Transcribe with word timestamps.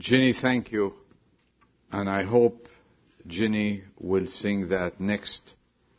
Ginny, 0.00 0.32
thank 0.32 0.72
you. 0.72 0.94
And 1.92 2.08
I 2.08 2.22
hope 2.22 2.68
Ginny 3.26 3.82
will 3.98 4.28
sing 4.28 4.70
that 4.70 4.98
next 4.98 5.52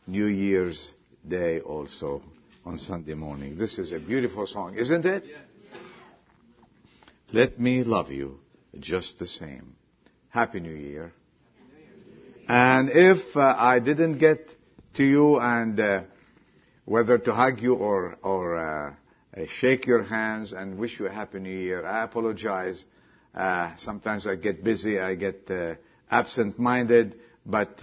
New 0.08 0.26
Year's 0.26 0.92
Day 1.26 1.60
also 1.60 2.20
on 2.64 2.78
Sunday 2.78 3.14
morning. 3.14 3.56
This 3.56 3.78
is 3.78 3.92
a 3.92 4.00
beautiful 4.00 4.48
song, 4.48 4.74
isn't 4.74 5.06
it? 5.06 5.22
Let 7.32 7.60
me 7.60 7.84
love 7.84 8.10
you 8.10 8.40
just 8.80 9.20
the 9.20 9.26
same. 9.28 9.76
Happy 10.30 10.58
New 10.58 10.74
Year. 10.74 11.12
And 12.48 12.90
if 12.92 13.36
uh, 13.36 13.54
I 13.56 13.78
didn't 13.78 14.18
get 14.18 14.52
to 14.94 15.04
you 15.04 15.38
and 15.38 15.78
uh, 15.78 16.02
whether 16.86 17.18
to 17.18 17.32
hug 17.32 17.60
you 17.60 17.74
or, 17.74 18.16
or 18.22 18.56
uh 18.56 18.94
shake 19.46 19.86
your 19.86 20.02
hands 20.02 20.52
and 20.52 20.76
wish 20.76 20.98
you 20.98 21.06
a 21.06 21.12
Happy 21.12 21.38
New 21.38 21.56
Year, 21.56 21.86
I 21.86 22.02
apologize. 22.02 22.84
Uh, 23.34 23.72
sometimes 23.76 24.26
I 24.26 24.36
get 24.36 24.62
busy, 24.62 24.98
I 24.98 25.14
get 25.14 25.50
uh, 25.50 25.74
absent-minded, 26.10 27.16
but 27.46 27.82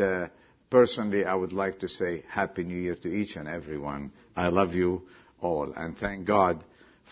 personally 0.69 1.25
I 1.25 1.33
would 1.33 1.53
like 1.53 1.79
to 1.79 1.87
say 1.87 2.23
Happy 2.29 2.63
New 2.63 2.77
Year 2.77 2.95
to 2.95 3.09
each 3.09 3.35
and 3.35 3.47
every 3.47 3.77
one. 3.77 4.11
I 4.35 4.49
love 4.49 4.73
you 4.73 5.03
all 5.41 5.73
and 5.75 5.97
thank 5.97 6.25
God 6.25 6.63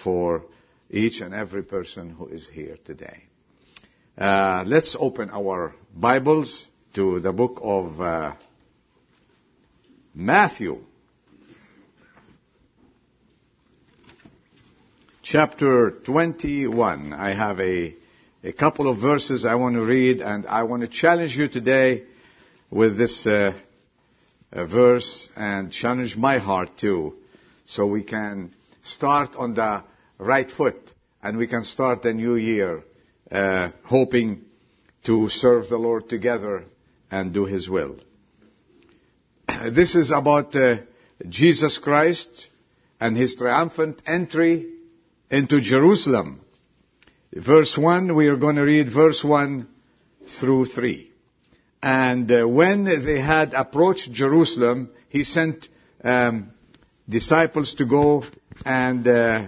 for 0.04 0.44
each 0.90 1.22
and 1.22 1.34
every 1.34 1.64
person 1.64 2.12
who 2.12 2.28
is 2.28 2.48
here 2.48 2.78
today. 2.86 3.24
Uh, 4.18 4.64
let's 4.66 4.96
open 5.00 5.30
our 5.30 5.76
Bibles 5.96 6.68
to 6.94 7.20
the 7.20 7.32
book 7.32 7.60
of 7.62 8.02
uh, 8.02 8.34
Matthew, 10.16 10.80
chapter 15.22 15.92
21. 15.92 17.14
I 17.14 17.36
have 17.36 17.60
a, 17.60 17.96
a 18.44 18.54
couple 18.54 18.90
of 18.90 19.00
verses 19.00 19.46
I 19.46 19.56
want 19.56 19.76
to 19.76 19.84
read, 19.84 20.22
and 20.22 20.46
I 20.46 20.64
want 20.64 20.82
to 20.84 20.88
challenge 20.88 21.36
you 21.36 21.48
today 21.48 22.04
with 22.70 22.98
this 22.98 23.26
uh, 23.26 23.54
verse 24.52 25.30
and 25.36 25.72
challenge 25.72 26.16
my 26.16 26.38
heart 26.38 26.78
too, 26.78 27.16
so 27.66 27.88
we 27.88 28.04
can 28.04 28.52
start 28.84 29.36
on 29.36 29.56
the 29.56 29.84
right 30.18 30.50
foot 30.50 30.80
and 31.22 31.38
we 31.38 31.48
can 31.48 31.64
start 31.64 32.04
the 32.04 32.14
new 32.14 32.36
year 32.36 32.84
uh, 33.32 33.70
hoping 33.84 34.46
to 35.06 35.30
serve 35.30 35.70
the 35.70 35.78
Lord 35.78 36.08
together 36.08 36.64
and 37.10 37.34
do 37.34 37.46
His 37.46 37.70
will. 37.70 37.98
This 39.72 39.96
is 39.96 40.12
about 40.12 40.56
uh, 40.56 40.78
Jesus 41.28 41.78
Christ 41.80 42.50
and 43.00 43.18
His 43.18 43.36
triumphant 43.36 44.02
entry 44.06 44.72
into 45.32 45.60
Jerusalem. 45.60 46.42
Verse 47.46 47.78
1, 47.78 48.16
we 48.16 48.28
are 48.28 48.38
going 48.38 48.56
to 48.56 48.64
read 48.64 48.92
verse 48.92 49.24
1 49.24 49.68
through 50.40 50.66
3. 50.66 51.12
And 51.82 52.32
uh, 52.32 52.48
when 52.48 52.86
they 52.86 53.20
had 53.20 53.54
approached 53.54 54.12
Jerusalem, 54.12 54.90
He 55.10 55.24
sent 55.24 55.68
um, 56.04 56.52
disciples 57.08 57.76
to 57.76 57.86
go 57.86 58.24
and 58.66 59.08
uh, 59.08 59.48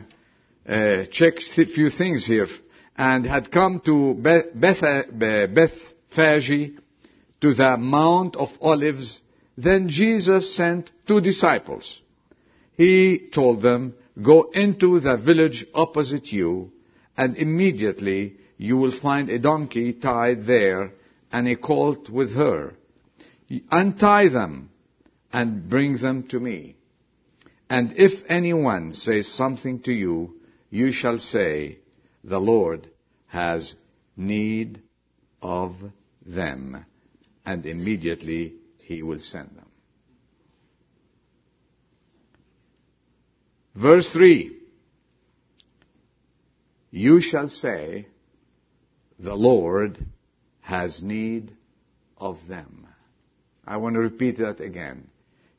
uh, 0.67 1.05
check 1.11 1.35
a 1.37 1.65
few 1.65 1.89
things 1.89 2.25
here 2.25 2.47
and 2.95 3.25
had 3.25 3.51
come 3.51 3.81
to 3.85 4.13
Bethphage 4.15 5.57
to 7.41 7.53
the 7.53 7.77
Mount 7.77 8.35
of 8.35 8.49
Olives, 8.61 9.21
then 9.57 9.87
Jesus 9.87 10.55
sent 10.55 10.91
two 11.07 11.21
disciples. 11.21 12.01
He 12.77 13.29
told 13.33 13.61
them, 13.61 13.95
go 14.21 14.51
into 14.53 14.99
the 14.99 15.17
village 15.17 15.65
opposite 15.73 16.31
you, 16.31 16.71
and 17.19 17.35
immediately 17.35 18.37
you 18.55 18.77
will 18.77 18.97
find 18.97 19.29
a 19.29 19.37
donkey 19.37 19.91
tied 19.91 20.47
there 20.47 20.93
and 21.33 21.49
a 21.49 21.55
colt 21.57 22.09
with 22.09 22.33
her. 22.33 22.75
Untie 23.69 24.29
them 24.29 24.69
and 25.33 25.69
bring 25.69 25.97
them 25.97 26.29
to 26.29 26.39
me. 26.39 26.77
And 27.69 27.91
if 27.97 28.23
anyone 28.29 28.93
says 28.93 29.27
something 29.27 29.81
to 29.81 29.91
you, 29.91 30.39
you 30.69 30.93
shall 30.93 31.19
say, 31.19 31.79
the 32.23 32.39
Lord 32.39 32.89
has 33.27 33.75
need 34.15 34.81
of 35.41 35.75
them, 36.25 36.85
and 37.45 37.65
immediately 37.65 38.53
he 38.77 39.03
will 39.03 39.19
send 39.19 39.49
them. 39.57 39.67
Verse 43.75 44.13
3 44.13 44.58
You 46.91 47.21
shall 47.21 47.49
say, 47.49 48.07
The 49.19 49.35
Lord 49.35 49.97
has 50.61 51.01
need 51.03 51.55
of 52.17 52.37
them. 52.47 52.87
I 53.65 53.77
want 53.77 53.95
to 53.95 53.99
repeat 53.99 54.37
that 54.37 54.59
again. 54.61 55.09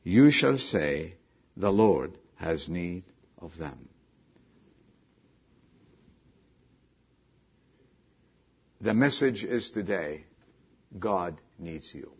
You 0.03 0.31
shall 0.31 0.57
say, 0.57 1.15
The 1.55 1.71
Lord 1.71 2.17
has 2.35 2.67
need 2.67 3.03
of 3.39 3.57
them. 3.57 3.89
The 8.81 8.93
message 8.93 9.43
is 9.43 9.69
today, 9.71 10.25
God 10.97 11.39
needs 11.59 11.93
you. 11.93 12.11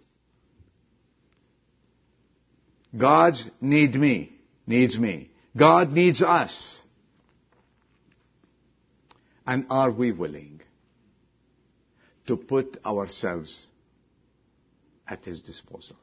God 2.95 3.33
need 3.59 3.95
me, 3.95 4.33
needs 4.67 4.97
me. 4.97 5.31
God 5.57 5.91
needs 5.91 6.22
us. 6.22 6.80
And 9.46 9.66
are 9.69 9.91
we 9.91 10.12
willing 10.12 10.62
to 12.28 12.38
put 12.38 12.78
ourselves 12.85 13.66
at 15.07 15.25
His 15.25 15.41
disposal? 15.41 15.97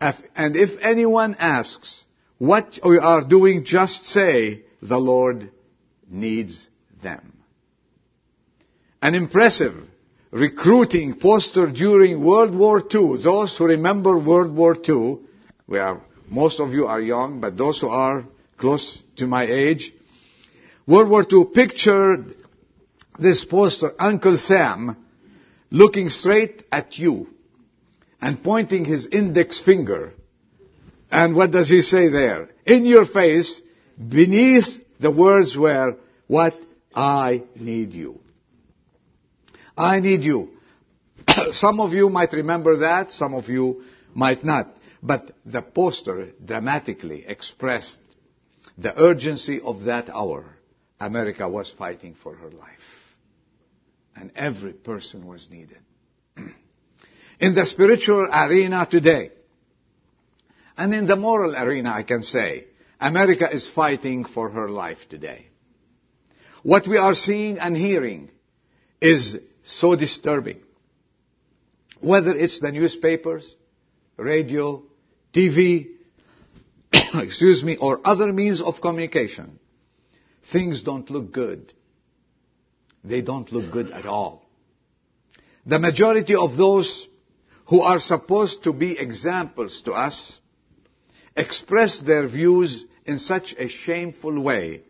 And 0.00 0.54
if 0.54 0.78
anyone 0.80 1.34
asks, 1.38 2.04
what 2.38 2.78
we 2.84 2.98
are 2.98 3.24
doing, 3.26 3.64
just 3.64 4.04
say, 4.04 4.62
the 4.80 4.96
Lord 4.96 5.50
needs 6.08 6.68
them. 7.02 7.36
An 9.02 9.14
impressive 9.14 9.74
recruiting 10.30 11.18
poster 11.18 11.66
during 11.66 12.24
World 12.24 12.54
War 12.54 12.78
II. 12.78 13.22
Those 13.22 13.56
who 13.56 13.66
remember 13.66 14.18
World 14.18 14.54
War 14.54 14.76
II, 14.76 15.18
we 15.66 15.78
are, 15.78 16.00
most 16.30 16.60
of 16.60 16.72
you 16.72 16.86
are 16.86 17.00
young, 17.00 17.40
but 17.40 17.56
those 17.56 17.80
who 17.80 17.88
are 17.88 18.24
close 18.56 19.02
to 19.16 19.26
my 19.26 19.44
age, 19.44 19.92
World 20.86 21.10
War 21.10 21.24
II 21.30 21.46
pictured 21.54 22.34
this 23.18 23.44
poster, 23.44 23.92
Uncle 23.98 24.38
Sam, 24.38 24.96
looking 25.70 26.08
straight 26.08 26.64
at 26.72 26.98
you 26.98 27.28
and 28.20 28.42
pointing 28.42 28.84
his 28.84 29.06
index 29.06 29.60
finger 29.60 30.12
and 31.10 31.34
what 31.34 31.50
does 31.50 31.70
he 31.70 31.82
say 31.82 32.08
there? 32.08 32.50
In 32.66 32.84
your 32.84 33.06
face, 33.06 33.60
beneath 33.96 34.66
the 35.00 35.10
words 35.10 35.56
were, 35.56 35.96
what? 36.26 36.54
I 36.94 37.44
need 37.54 37.92
you. 37.92 38.20
I 39.76 40.00
need 40.00 40.22
you. 40.22 40.50
some 41.52 41.80
of 41.80 41.92
you 41.92 42.08
might 42.08 42.32
remember 42.32 42.78
that, 42.78 43.12
some 43.12 43.34
of 43.34 43.48
you 43.48 43.84
might 44.14 44.44
not. 44.44 44.68
But 45.02 45.30
the 45.44 45.62
poster 45.62 46.30
dramatically 46.44 47.24
expressed 47.26 48.00
the 48.76 49.00
urgency 49.00 49.60
of 49.60 49.84
that 49.84 50.08
hour. 50.10 50.44
America 51.00 51.48
was 51.48 51.70
fighting 51.70 52.16
for 52.20 52.34
her 52.34 52.50
life. 52.50 53.14
And 54.16 54.32
every 54.34 54.72
person 54.72 55.26
was 55.26 55.48
needed. 55.50 55.78
In 57.40 57.54
the 57.54 57.66
spiritual 57.66 58.28
arena 58.32 58.86
today, 58.90 59.30
and 60.76 60.94
in 60.94 61.06
the 61.06 61.16
moral 61.16 61.56
arena, 61.56 61.90
I 61.90 62.04
can 62.04 62.22
say, 62.22 62.66
America 63.00 63.48
is 63.52 63.68
fighting 63.68 64.24
for 64.24 64.48
her 64.48 64.68
life 64.68 64.98
today. 65.10 65.46
What 66.62 66.86
we 66.86 66.96
are 66.96 67.14
seeing 67.14 67.58
and 67.58 67.76
hearing 67.76 68.30
is 69.00 69.38
so 69.64 69.96
disturbing. 69.96 70.60
Whether 72.00 72.30
it's 72.30 72.60
the 72.60 72.70
newspapers, 72.70 73.52
radio, 74.16 74.84
TV, 75.34 75.86
excuse 76.92 77.62
me, 77.62 77.76
or 77.76 78.00
other 78.04 78.32
means 78.32 78.60
of 78.60 78.80
communication, 78.80 79.58
things 80.52 80.82
don't 80.82 81.08
look 81.10 81.32
good. 81.32 81.72
They 83.04 83.20
don't 83.20 83.50
look 83.52 83.72
good 83.72 83.90
at 83.90 84.06
all. 84.06 84.44
The 85.66 85.78
majority 85.78 86.34
of 86.34 86.56
those 86.56 87.06
who 87.68 87.82
are 87.82 88.00
supposed 88.00 88.64
to 88.64 88.72
be 88.72 88.98
examples 88.98 89.82
to 89.82 89.92
us 89.92 90.38
express 91.36 92.00
their 92.00 92.26
views 92.26 92.86
in 93.04 93.18
such 93.18 93.54
a 93.58 93.68
shameful 93.68 94.42
way 94.42 94.82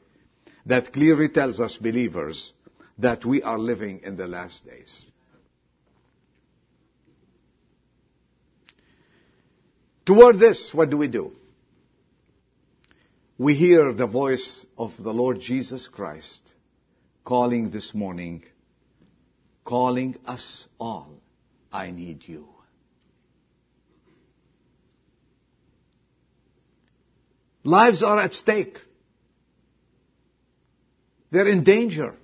that 0.67 0.93
clearly 0.93 1.29
tells 1.29 1.61
us 1.61 1.76
believers 1.76 2.52
that 2.99 3.25
we 3.25 3.43
are 3.43 3.58
living 3.58 4.00
in 4.05 4.17
the 4.17 4.26
last 4.26 4.64
days. 4.64 5.06
Toward 10.08 10.38
this, 10.38 10.70
what 10.72 10.88
do 10.88 10.96
we 10.96 11.06
do? 11.06 11.32
we 13.38 13.55
hear 13.55 13.93
the 13.93 14.06
voice 14.06 14.66
of 14.76 14.90
the 14.99 15.12
Lord 15.12 15.38
Jesus 15.40 15.87
Christ 15.87 16.43
calling 17.25 17.70
this 17.70 17.94
morning, 17.94 18.43
calling 19.64 20.16
us 20.26 20.66
all, 20.81 21.20
I 21.72 21.93
need 21.93 22.25
you. 22.26 22.49
Lives 27.62 28.02
are 28.02 28.19
at 28.19 28.32
stake. 28.32 28.78
They're 31.31 31.46
in 31.46 31.62
danger. 31.62 32.16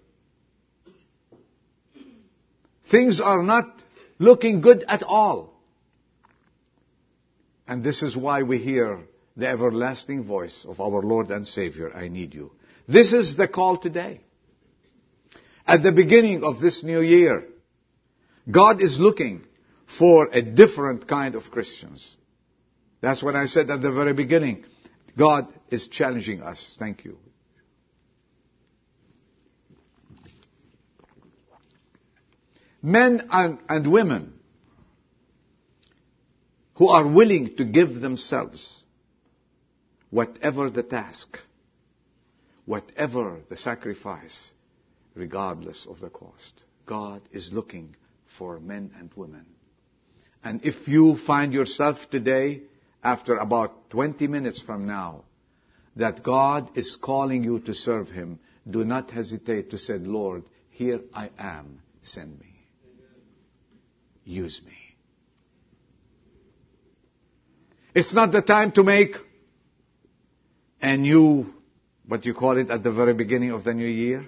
Things 2.90 3.20
are 3.20 3.42
not 3.42 3.66
looking 4.18 4.62
good 4.62 4.84
at 4.88 5.02
all. 5.04 5.53
And 7.66 7.82
this 7.82 8.02
is 8.02 8.16
why 8.16 8.42
we 8.42 8.58
hear 8.58 9.00
the 9.36 9.48
everlasting 9.48 10.24
voice 10.24 10.64
of 10.68 10.80
our 10.80 11.02
Lord 11.02 11.30
and 11.30 11.46
Savior, 11.46 11.94
I 11.94 12.08
need 12.08 12.34
you. 12.34 12.52
This 12.86 13.12
is 13.12 13.36
the 13.36 13.48
call 13.48 13.78
today. 13.78 14.20
At 15.66 15.82
the 15.82 15.92
beginning 15.92 16.44
of 16.44 16.60
this 16.60 16.84
new 16.84 17.00
year, 17.00 17.44
God 18.50 18.82
is 18.82 19.00
looking 19.00 19.46
for 19.98 20.28
a 20.30 20.42
different 20.42 21.08
kind 21.08 21.34
of 21.34 21.50
Christians. 21.50 22.16
That's 23.00 23.22
what 23.22 23.34
I 23.34 23.46
said 23.46 23.70
at 23.70 23.80
the 23.80 23.92
very 23.92 24.12
beginning. 24.12 24.64
God 25.16 25.46
is 25.70 25.88
challenging 25.88 26.42
us. 26.42 26.76
Thank 26.78 27.04
you. 27.04 27.18
Men 32.82 33.26
and, 33.30 33.58
and 33.66 33.90
women 33.90 34.33
who 36.76 36.88
are 36.88 37.06
willing 37.06 37.56
to 37.56 37.64
give 37.64 38.00
themselves 38.00 38.82
whatever 40.10 40.70
the 40.70 40.82
task, 40.82 41.38
whatever 42.66 43.40
the 43.48 43.56
sacrifice, 43.56 44.52
regardless 45.14 45.86
of 45.88 46.00
the 46.00 46.10
cost. 46.10 46.64
God 46.86 47.22
is 47.32 47.50
looking 47.52 47.96
for 48.38 48.60
men 48.60 48.90
and 48.98 49.10
women. 49.14 49.46
And 50.42 50.64
if 50.64 50.88
you 50.88 51.16
find 51.26 51.52
yourself 51.52 51.98
today, 52.10 52.62
after 53.02 53.36
about 53.36 53.90
20 53.90 54.26
minutes 54.26 54.60
from 54.60 54.86
now, 54.86 55.24
that 55.96 56.22
God 56.22 56.76
is 56.76 56.96
calling 57.00 57.44
you 57.44 57.60
to 57.60 57.74
serve 57.74 58.08
Him, 58.08 58.40
do 58.68 58.84
not 58.84 59.10
hesitate 59.10 59.70
to 59.70 59.78
say, 59.78 59.94
Lord, 59.94 60.44
here 60.70 61.00
I 61.14 61.30
am, 61.38 61.80
send 62.02 62.38
me. 62.40 62.66
Use 64.24 64.60
me. 64.66 64.83
It's 67.94 68.12
not 68.12 68.32
the 68.32 68.42
time 68.42 68.72
to 68.72 68.82
make 68.82 69.14
a 70.82 70.96
new, 70.96 71.46
what 72.08 72.26
you 72.26 72.34
call 72.34 72.58
it 72.58 72.68
at 72.68 72.82
the 72.82 72.90
very 72.92 73.14
beginning 73.14 73.52
of 73.52 73.62
the 73.62 73.72
new 73.72 73.86
year? 73.86 74.26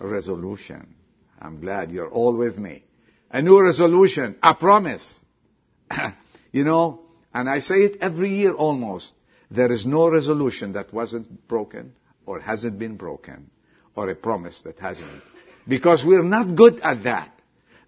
A 0.00 0.06
resolution. 0.06 0.94
I'm 1.40 1.60
glad 1.60 1.90
you're 1.90 2.10
all 2.10 2.36
with 2.36 2.58
me. 2.58 2.84
A 3.30 3.40
new 3.40 3.62
resolution, 3.62 4.36
a 4.42 4.54
promise. 4.54 5.18
you 6.52 6.64
know, 6.64 7.00
and 7.32 7.48
I 7.48 7.60
say 7.60 7.76
it 7.76 7.96
every 8.02 8.30
year 8.30 8.52
almost. 8.52 9.14
There 9.50 9.72
is 9.72 9.86
no 9.86 10.10
resolution 10.10 10.72
that 10.72 10.92
wasn't 10.92 11.48
broken 11.48 11.94
or 12.26 12.38
hasn't 12.38 12.78
been 12.78 12.96
broken 12.96 13.50
or 13.96 14.10
a 14.10 14.14
promise 14.14 14.60
that 14.62 14.78
hasn't. 14.78 15.22
Because 15.66 16.04
we're 16.04 16.22
not 16.22 16.54
good 16.54 16.80
at 16.80 17.04
that. 17.04 17.32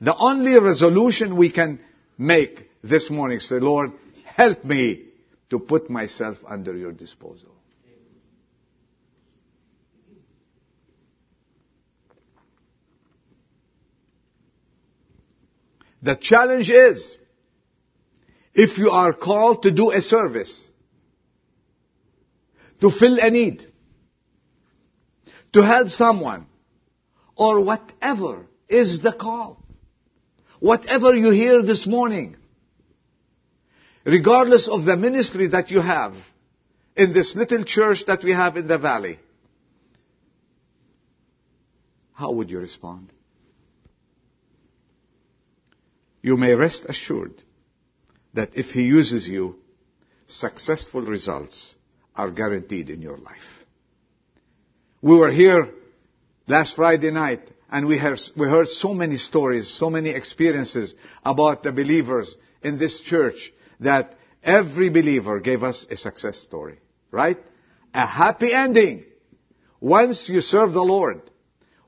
The 0.00 0.16
only 0.16 0.58
resolution 0.58 1.36
we 1.36 1.52
can 1.52 1.80
make 2.16 2.70
this 2.82 3.10
morning 3.10 3.40
say, 3.40 3.56
Lord, 3.56 3.92
help 4.36 4.64
me 4.64 5.06
to 5.50 5.58
put 5.58 5.90
myself 5.90 6.36
under 6.46 6.76
your 6.76 6.92
disposal. 6.92 7.54
The 16.02 16.16
challenge 16.16 16.70
is, 16.70 17.16
if 18.54 18.78
you 18.78 18.90
are 18.90 19.12
called 19.12 19.64
to 19.64 19.70
do 19.70 19.90
a 19.90 20.00
service, 20.00 20.54
to 22.80 22.90
fill 22.90 23.18
a 23.20 23.30
need, 23.30 23.66
to 25.52 25.62
help 25.62 25.88
someone, 25.88 26.46
or 27.36 27.62
whatever 27.62 28.46
is 28.68 29.02
the 29.02 29.12
call. 29.12 29.62
Whatever 30.58 31.14
you 31.14 31.30
hear 31.30 31.62
this 31.62 31.86
morning, 31.86 32.36
regardless 34.04 34.68
of 34.68 34.84
the 34.84 34.96
ministry 34.96 35.48
that 35.48 35.70
you 35.70 35.80
have 35.80 36.14
in 36.96 37.12
this 37.12 37.34
little 37.36 37.64
church 37.64 38.04
that 38.06 38.22
we 38.22 38.32
have 38.32 38.56
in 38.56 38.66
the 38.66 38.78
valley, 38.78 39.18
how 42.14 42.32
would 42.32 42.50
you 42.50 42.58
respond? 42.58 43.12
You 46.22 46.36
may 46.36 46.54
rest 46.54 46.84
assured 46.86 47.42
that 48.34 48.50
if 48.54 48.66
He 48.66 48.82
uses 48.82 49.26
you, 49.26 49.56
successful 50.26 51.02
results 51.02 51.74
are 52.14 52.30
guaranteed 52.30 52.90
in 52.90 53.00
your 53.00 53.16
life. 53.16 53.64
We 55.00 55.16
were 55.16 55.30
here 55.30 55.70
last 56.46 56.76
Friday 56.76 57.10
night 57.10 57.40
and 57.70 57.86
we 57.86 57.96
heard, 57.96 58.20
we 58.36 58.46
heard 58.46 58.68
so 58.68 58.92
many 58.92 59.16
stories, 59.16 59.72
so 59.72 59.88
many 59.88 60.10
experiences 60.10 60.94
about 61.24 61.62
the 61.62 61.72
believers 61.72 62.36
in 62.62 62.78
this 62.78 63.00
church 63.00 63.52
that 63.80 64.14
every 64.42 64.88
believer 64.88 65.40
gave 65.40 65.62
us 65.62 65.86
a 65.90 65.96
success 65.96 66.38
story. 66.38 66.78
Right? 67.10 67.38
A 67.92 68.06
happy 68.06 68.52
ending. 68.52 69.04
Once 69.80 70.28
you 70.28 70.40
serve 70.40 70.72
the 70.72 70.82
Lord, 70.82 71.22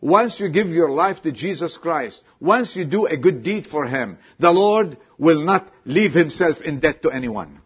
once 0.00 0.40
you 0.40 0.48
give 0.48 0.68
your 0.68 0.90
life 0.90 1.22
to 1.22 1.30
Jesus 1.30 1.76
Christ, 1.76 2.22
once 2.40 2.74
you 2.74 2.84
do 2.84 3.06
a 3.06 3.16
good 3.16 3.42
deed 3.42 3.66
for 3.66 3.86
Him, 3.86 4.18
the 4.38 4.50
Lord 4.50 4.96
will 5.16 5.42
not 5.42 5.70
leave 5.84 6.12
Himself 6.12 6.60
in 6.60 6.80
debt 6.80 7.02
to 7.02 7.10
anyone. 7.10 7.60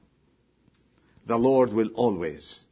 The 1.27 1.37
Lord 1.37 1.73
will 1.73 1.89
always 1.95 2.65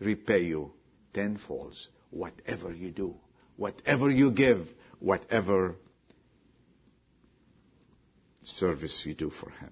repay 0.00 0.44
you 0.44 0.72
tenfold, 1.12 1.76
whatever 2.10 2.74
you 2.74 2.90
do, 2.90 3.14
whatever 3.56 4.10
you 4.10 4.30
give, 4.30 4.66
whatever 4.98 5.76
service 8.42 9.02
you 9.06 9.14
do 9.14 9.30
for 9.30 9.50
him. 9.50 9.70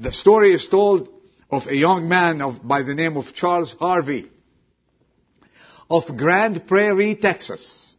The 0.00 0.12
story 0.12 0.54
is 0.54 0.66
told 0.66 1.08
of 1.50 1.66
a 1.66 1.76
young 1.76 2.08
man 2.08 2.40
of, 2.40 2.66
by 2.66 2.82
the 2.82 2.94
name 2.94 3.18
of 3.18 3.34
Charles 3.34 3.76
Harvey 3.78 4.30
of 5.90 6.16
Grand 6.16 6.66
Prairie, 6.66 7.16
Texas. 7.16 7.92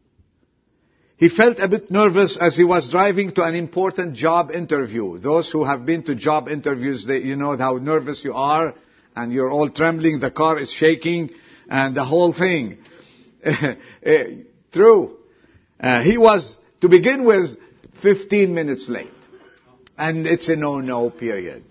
He 1.17 1.29
felt 1.29 1.59
a 1.59 1.67
bit 1.67 1.91
nervous 1.91 2.37
as 2.41 2.57
he 2.57 2.63
was 2.63 2.89
driving 2.89 3.33
to 3.33 3.43
an 3.43 3.53
important 3.53 4.15
job 4.15 4.49
interview. 4.49 5.19
Those 5.19 5.51
who 5.51 5.63
have 5.63 5.85
been 5.85 6.01
to 6.05 6.15
job 6.15 6.47
interviews, 6.47 7.05
they, 7.05 7.19
you 7.19 7.35
know 7.35 7.55
how 7.55 7.75
nervous 7.75 8.23
you 8.23 8.33
are 8.33 8.73
and 9.15 9.31
you're 9.31 9.51
all 9.51 9.69
trembling, 9.69 10.19
the 10.19 10.31
car 10.31 10.57
is 10.57 10.71
shaking 10.71 11.29
and 11.69 11.95
the 11.95 12.05
whole 12.05 12.33
thing. 12.33 12.79
Eh, 14.03 14.43
true. 14.71 15.17
Uh, 15.79 16.01
he 16.01 16.17
was 16.17 16.57
to 16.79 16.89
begin 16.89 17.25
with, 17.25 17.57
15 18.01 18.53
minutes 18.53 18.89
late. 18.89 19.11
And 19.97 20.25
it's 20.25 20.49
a 20.49 20.55
no-no 20.55 21.11
period. 21.11 21.63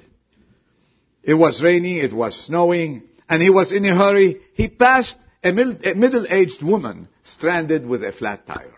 It 1.22 1.34
was 1.34 1.62
raining, 1.62 1.98
it 1.98 2.12
was 2.12 2.46
snowing, 2.46 3.02
and 3.28 3.42
he 3.42 3.50
was 3.50 3.72
in 3.72 3.84
a 3.84 3.94
hurry. 3.94 4.40
He 4.54 4.68
passed 4.68 5.16
a 5.44 5.52
middle-aged 5.52 6.62
woman 6.62 7.08
stranded 7.22 7.86
with 7.86 8.02
a 8.04 8.12
flat 8.12 8.46
tire. 8.46 8.74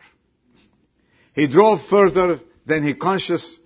He 1.34 1.49
drove 1.49 1.80
further, 1.88 2.40
then 2.66 2.82
he 2.84 2.94
conscious 2.94 3.58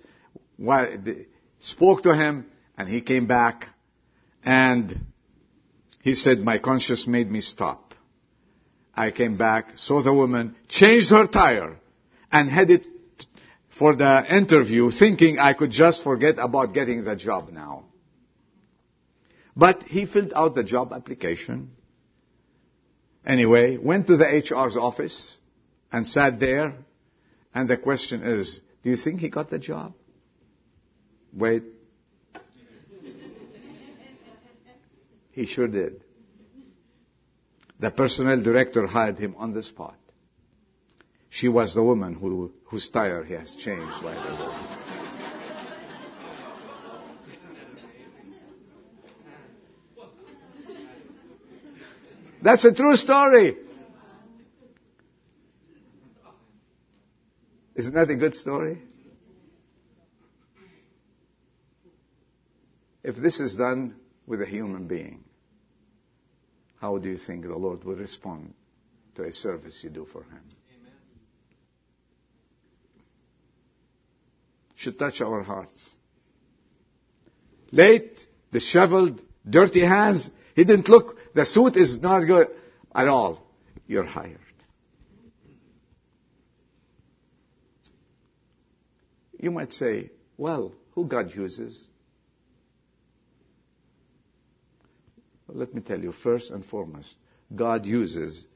spoke 1.59 2.03
to 2.03 2.15
him, 2.15 2.45
and 2.77 2.87
he 2.87 3.01
came 3.01 3.27
back, 3.27 3.67
and 4.43 5.01
he 6.01 6.15
said, 6.15 6.39
my 6.39 6.59
conscience 6.59 7.05
made 7.05 7.29
me 7.29 7.41
stop. 7.41 7.93
I 8.95 9.11
came 9.11 9.37
back, 9.37 9.77
saw 9.77 10.01
the 10.01 10.13
woman, 10.13 10.55
changed 10.69 11.09
her 11.09 11.27
tire, 11.27 11.77
and 12.31 12.49
headed 12.49 12.87
for 13.77 13.95
the 13.95 14.23
interview 14.35 14.89
thinking 14.89 15.37
I 15.37 15.53
could 15.53 15.71
just 15.71 16.03
forget 16.03 16.35
about 16.39 16.73
getting 16.73 17.03
the 17.03 17.15
job 17.15 17.49
now. 17.49 17.86
But 19.57 19.83
he 19.83 20.05
filled 20.05 20.33
out 20.35 20.53
the 20.53 20.63
job 20.63 20.93
application. 20.93 21.71
Anyway, 23.25 23.77
went 23.77 24.05
to 24.05 24.15
the 24.15 24.25
HR's 24.25 24.77
office 24.77 25.37
and 25.91 26.05
sat 26.05 26.39
there. 26.39 26.75
And 27.55 27.67
the 27.67 27.77
question 27.77 28.21
is, 28.21 28.61
do 28.83 28.91
you 28.91 28.97
think 28.97 29.19
he 29.19 29.29
got 29.29 29.49
the 29.49 29.57
job? 29.57 29.93
Wait. 31.33 31.63
he 35.31 35.47
sure 35.47 35.67
did. 35.67 36.01
The 37.79 37.89
personnel 37.89 38.41
director 38.41 38.85
hired 38.85 39.17
him 39.17 39.35
on 39.37 39.53
the 39.53 39.63
spot. 39.63 39.97
She 41.29 41.47
was 41.47 41.73
the 41.73 41.83
woman 41.83 42.13
who, 42.13 42.51
whose 42.65 42.89
tire 42.89 43.23
he 43.23 43.33
has 43.33 43.55
changed 43.55 44.01
the 44.01 44.96
That's 52.47 52.63
a 52.63 52.73
true 52.73 52.95
story. 52.95 53.57
Isn't 57.75 57.93
that 57.93 58.09
a 58.09 58.15
good 58.15 58.35
story? 58.35 58.81
If 63.03 63.17
this 63.17 63.41
is 63.41 63.57
done 63.57 63.97
with 64.25 64.41
a 64.41 64.45
human 64.45 64.87
being, 64.87 65.25
how 66.79 66.97
do 66.99 67.09
you 67.09 67.17
think 67.17 67.43
the 67.43 67.57
Lord 67.57 67.83
will 67.83 67.95
respond 67.97 68.53
to 69.15 69.23
a 69.23 69.33
service 69.33 69.81
you 69.83 69.89
do 69.89 70.05
for 70.05 70.21
Him? 70.21 70.39
Amen. 70.79 70.93
Should 74.75 74.97
touch 74.97 75.19
our 75.19 75.43
hearts. 75.43 75.89
Late, 77.73 78.25
disheveled, 78.53 79.21
dirty 79.49 79.81
hands. 79.81 80.29
He 80.55 80.63
didn't 80.63 80.87
look. 80.87 81.16
The 81.37 81.45
suit 81.45 81.77
is 81.77 82.01
not 82.01 82.21
good 82.25 82.47
at 82.95 83.07
all. 83.07 83.43
You're 83.85 84.07
hired. 84.07 84.39
You 89.39 89.51
might 89.51 89.71
say, 89.71 90.09
well, 90.35 90.73
who 90.93 91.05
God 91.05 91.35
uses? 91.35 91.85
Well, 95.47 95.59
let 95.59 95.75
me 95.75 95.81
tell 95.81 95.99
you, 95.99 96.11
first 96.11 96.49
and 96.49 96.65
foremost, 96.65 97.15
God 97.55 97.85
uses 97.85 98.47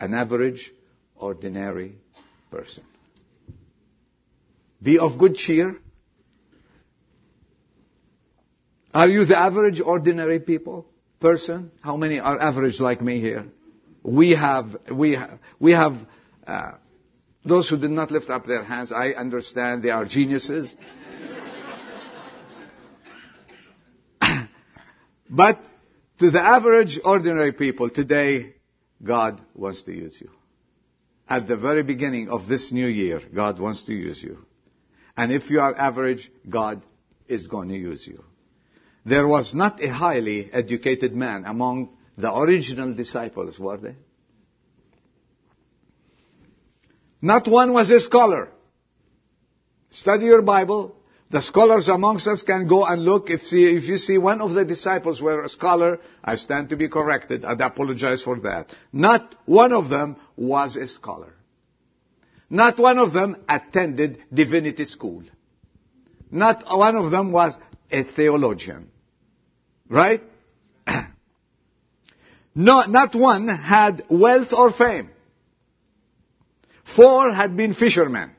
an 0.00 0.14
average, 0.14 0.72
ordinary 1.14 1.96
person. 2.50 2.84
Be 4.82 4.98
of 4.98 5.18
good 5.18 5.34
cheer. 5.34 5.76
Are 8.94 9.10
you 9.10 9.26
the 9.26 9.38
average, 9.38 9.82
ordinary 9.82 10.40
people, 10.40 10.86
person? 11.22 11.70
How 11.80 11.96
many 11.96 12.18
are 12.18 12.38
average 12.38 12.78
like 12.80 13.00
me 13.00 13.20
here? 13.20 13.46
We 14.02 14.32
have, 14.32 14.66
we 14.92 15.12
have, 15.12 15.38
we 15.58 15.72
have, 15.72 15.94
uh, 16.46 16.72
those 17.44 17.70
who 17.70 17.78
did 17.78 17.90
not 17.90 18.10
lift 18.10 18.28
up 18.28 18.44
their 18.44 18.62
hands, 18.62 18.92
I 18.92 19.10
understand 19.10 19.82
they 19.82 19.90
are 19.90 20.04
geniuses. 20.04 20.76
but 25.30 25.58
to 26.18 26.30
the 26.30 26.40
average, 26.40 27.00
ordinary 27.04 27.52
people 27.52 27.88
today, 27.88 28.54
God 29.02 29.40
wants 29.54 29.82
to 29.84 29.92
use 29.92 30.20
you. 30.20 30.30
At 31.28 31.48
the 31.48 31.56
very 31.56 31.82
beginning 31.82 32.28
of 32.28 32.46
this 32.48 32.70
new 32.72 32.86
year, 32.86 33.20
God 33.34 33.58
wants 33.58 33.84
to 33.84 33.92
use 33.92 34.22
you. 34.22 34.44
And 35.16 35.32
if 35.32 35.50
you 35.50 35.60
are 35.60 35.74
average, 35.76 36.30
God 36.48 36.84
is 37.26 37.46
going 37.46 37.68
to 37.68 37.76
use 37.76 38.06
you. 38.06 38.22
There 39.04 39.26
was 39.26 39.54
not 39.54 39.82
a 39.82 39.92
highly 39.92 40.50
educated 40.52 41.14
man 41.14 41.44
among 41.44 41.90
the 42.16 42.34
original 42.34 42.94
disciples, 42.94 43.58
were 43.58 43.78
there? 43.78 43.96
Not 47.20 47.48
one 47.48 47.72
was 47.72 47.90
a 47.90 48.00
scholar. 48.00 48.50
Study 49.90 50.26
your 50.26 50.42
Bible. 50.42 50.96
The 51.30 51.40
scholars 51.40 51.88
amongst 51.88 52.26
us 52.26 52.42
can 52.42 52.68
go 52.68 52.84
and 52.84 53.04
look. 53.04 53.30
If, 53.30 53.42
see, 53.42 53.64
if 53.64 53.84
you 53.84 53.96
see 53.96 54.18
one 54.18 54.40
of 54.40 54.52
the 54.52 54.64
disciples 54.64 55.20
were 55.20 55.42
a 55.42 55.48
scholar, 55.48 55.98
I 56.22 56.34
stand 56.36 56.68
to 56.70 56.76
be 56.76 56.88
corrected. 56.88 57.44
I 57.44 57.52
apologize 57.52 58.22
for 58.22 58.38
that. 58.40 58.72
Not 58.92 59.34
one 59.46 59.72
of 59.72 59.88
them 59.88 60.16
was 60.36 60.76
a 60.76 60.86
scholar. 60.86 61.32
Not 62.50 62.78
one 62.78 62.98
of 62.98 63.14
them 63.14 63.36
attended 63.48 64.18
divinity 64.32 64.84
school. 64.84 65.22
Not 66.30 66.64
one 66.66 66.96
of 66.96 67.10
them 67.10 67.32
was 67.32 67.56
a 67.90 68.04
theologian. 68.04 68.91
Right? 69.92 70.22
no, 72.54 72.84
not 72.86 73.14
one 73.14 73.46
had 73.46 74.02
wealth 74.08 74.54
or 74.54 74.72
fame. 74.72 75.10
Four 76.96 77.30
had 77.30 77.54
been 77.58 77.74
fishermen. 77.74 78.30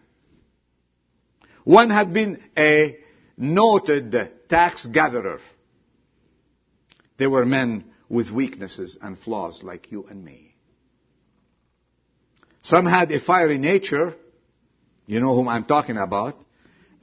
One 1.63 1.91
had 1.91 2.11
been 2.11 2.41
a 2.57 2.97
noted 3.37 4.31
tax 4.49 4.87
gatherer. 4.87 5.39
They 7.17 7.27
were 7.27 7.45
men 7.45 7.85
with 8.09 8.31
weaknesses 8.31 8.97
and 8.99 9.17
flaws 9.19 9.61
like 9.61 9.91
you 9.91 10.07
and 10.09 10.25
me. 10.25 10.55
Some 12.61 12.87
had 12.87 13.11
a 13.11 13.19
fiery 13.19 13.59
nature. 13.59 14.15
You 15.05 15.19
know 15.19 15.35
whom 15.35 15.47
I'm 15.47 15.65
talking 15.65 15.97
about. 15.97 16.33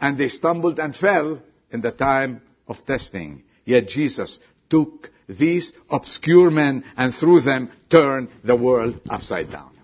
And 0.01 0.19
they 0.19 0.29
stumbled 0.29 0.81
and 0.81 0.97
fell 0.97 1.41
in 1.71 1.83
the 1.83 1.93
time 1.93 2.43
of 2.67 2.85
testing. 2.85 3.45
Yet 3.65 3.89
Jesus 3.89 4.41
took 4.69 5.11
these 5.29 5.73
obscure 5.89 6.51
men 6.51 6.85
and 6.97 7.15
through 7.15 7.41
them 7.43 7.71
turned 7.91 8.29
the 8.43 8.57
world 8.57 9.01
upside 9.09 9.51
down. 9.51 9.77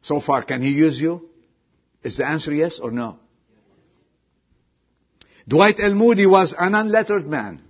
So 0.00 0.20
far, 0.20 0.42
can 0.42 0.62
he 0.62 0.70
use 0.70 1.00
you? 1.00 1.28
Is 2.02 2.16
the 2.16 2.26
answer 2.26 2.52
yes 2.52 2.78
or 2.78 2.90
no? 2.90 3.18
Dwight 5.46 5.80
L. 5.80 5.94
Moody 5.94 6.26
was 6.26 6.54
an 6.58 6.74
unlettered 6.74 7.26
man. 7.26 7.62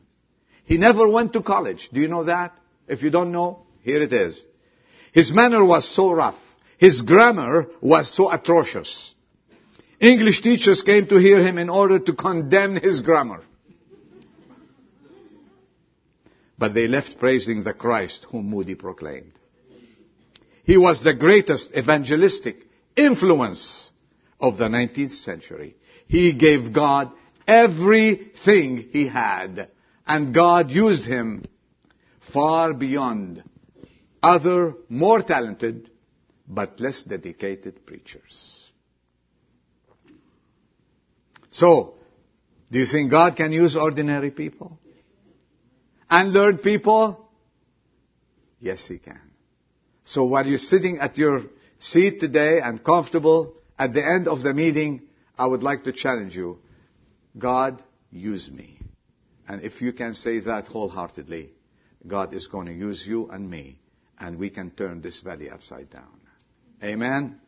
He 0.64 0.76
never 0.76 1.08
went 1.08 1.32
to 1.32 1.42
college. 1.42 1.88
Do 1.92 2.00
you 2.00 2.08
know 2.08 2.24
that? 2.24 2.56
If 2.86 3.02
you 3.02 3.10
don't 3.10 3.32
know, 3.32 3.66
here 3.82 4.02
it 4.02 4.12
is. 4.12 4.44
His 5.12 5.32
manner 5.32 5.64
was 5.64 5.88
so 5.88 6.12
rough. 6.12 6.38
His 6.78 7.02
grammar 7.02 7.68
was 7.80 8.14
so 8.14 8.30
atrocious. 8.30 9.14
English 10.00 10.42
teachers 10.42 10.82
came 10.82 11.06
to 11.08 11.16
hear 11.16 11.42
him 11.42 11.58
in 11.58 11.68
order 11.68 11.98
to 11.98 12.12
condemn 12.14 12.76
his 12.76 13.00
grammar. 13.00 13.42
But 16.56 16.74
they 16.74 16.86
left 16.86 17.18
praising 17.18 17.64
the 17.64 17.74
Christ 17.74 18.26
whom 18.30 18.50
Moody 18.50 18.74
proclaimed. 18.74 19.32
He 20.64 20.76
was 20.76 21.02
the 21.02 21.14
greatest 21.14 21.74
evangelistic 21.76 22.56
influence 22.96 23.90
of 24.40 24.58
the 24.58 24.66
19th 24.66 25.12
century. 25.12 25.76
He 26.06 26.32
gave 26.34 26.72
God 26.72 27.12
everything 27.46 28.88
he 28.92 29.06
had, 29.08 29.68
and 30.06 30.34
God 30.34 30.70
used 30.70 31.06
him 31.06 31.44
far 32.32 32.74
beyond 32.74 33.42
other 34.22 34.74
more 34.88 35.22
talented 35.22 35.90
but 36.46 36.80
less 36.80 37.02
dedicated 37.02 37.84
preachers. 37.86 38.67
So, 41.50 41.94
do 42.70 42.78
you 42.78 42.86
think 42.86 43.10
God 43.10 43.36
can 43.36 43.52
use 43.52 43.76
ordinary 43.76 44.30
people? 44.30 44.78
Unlearned 46.10 46.62
people? 46.62 47.28
Yes, 48.60 48.86
He 48.86 48.98
can. 48.98 49.20
So 50.04 50.24
while 50.24 50.46
you're 50.46 50.56
sitting 50.56 50.98
at 51.00 51.18
your 51.18 51.42
seat 51.78 52.18
today 52.18 52.60
and 52.62 52.82
comfortable, 52.82 53.54
at 53.78 53.92
the 53.92 54.02
end 54.02 54.26
of 54.26 54.40
the 54.42 54.54
meeting, 54.54 55.02
I 55.36 55.46
would 55.46 55.62
like 55.62 55.84
to 55.84 55.92
challenge 55.92 56.34
you. 56.34 56.60
God, 57.36 57.82
use 58.10 58.50
me. 58.50 58.80
And 59.46 59.62
if 59.62 59.82
you 59.82 59.92
can 59.92 60.14
say 60.14 60.40
that 60.40 60.66
wholeheartedly, 60.66 61.50
God 62.06 62.32
is 62.32 62.46
going 62.46 62.66
to 62.66 62.72
use 62.72 63.06
you 63.06 63.28
and 63.28 63.50
me, 63.50 63.80
and 64.18 64.38
we 64.38 64.48
can 64.48 64.70
turn 64.70 65.02
this 65.02 65.20
valley 65.20 65.50
upside 65.50 65.90
down. 65.90 66.20
Amen? 66.82 67.38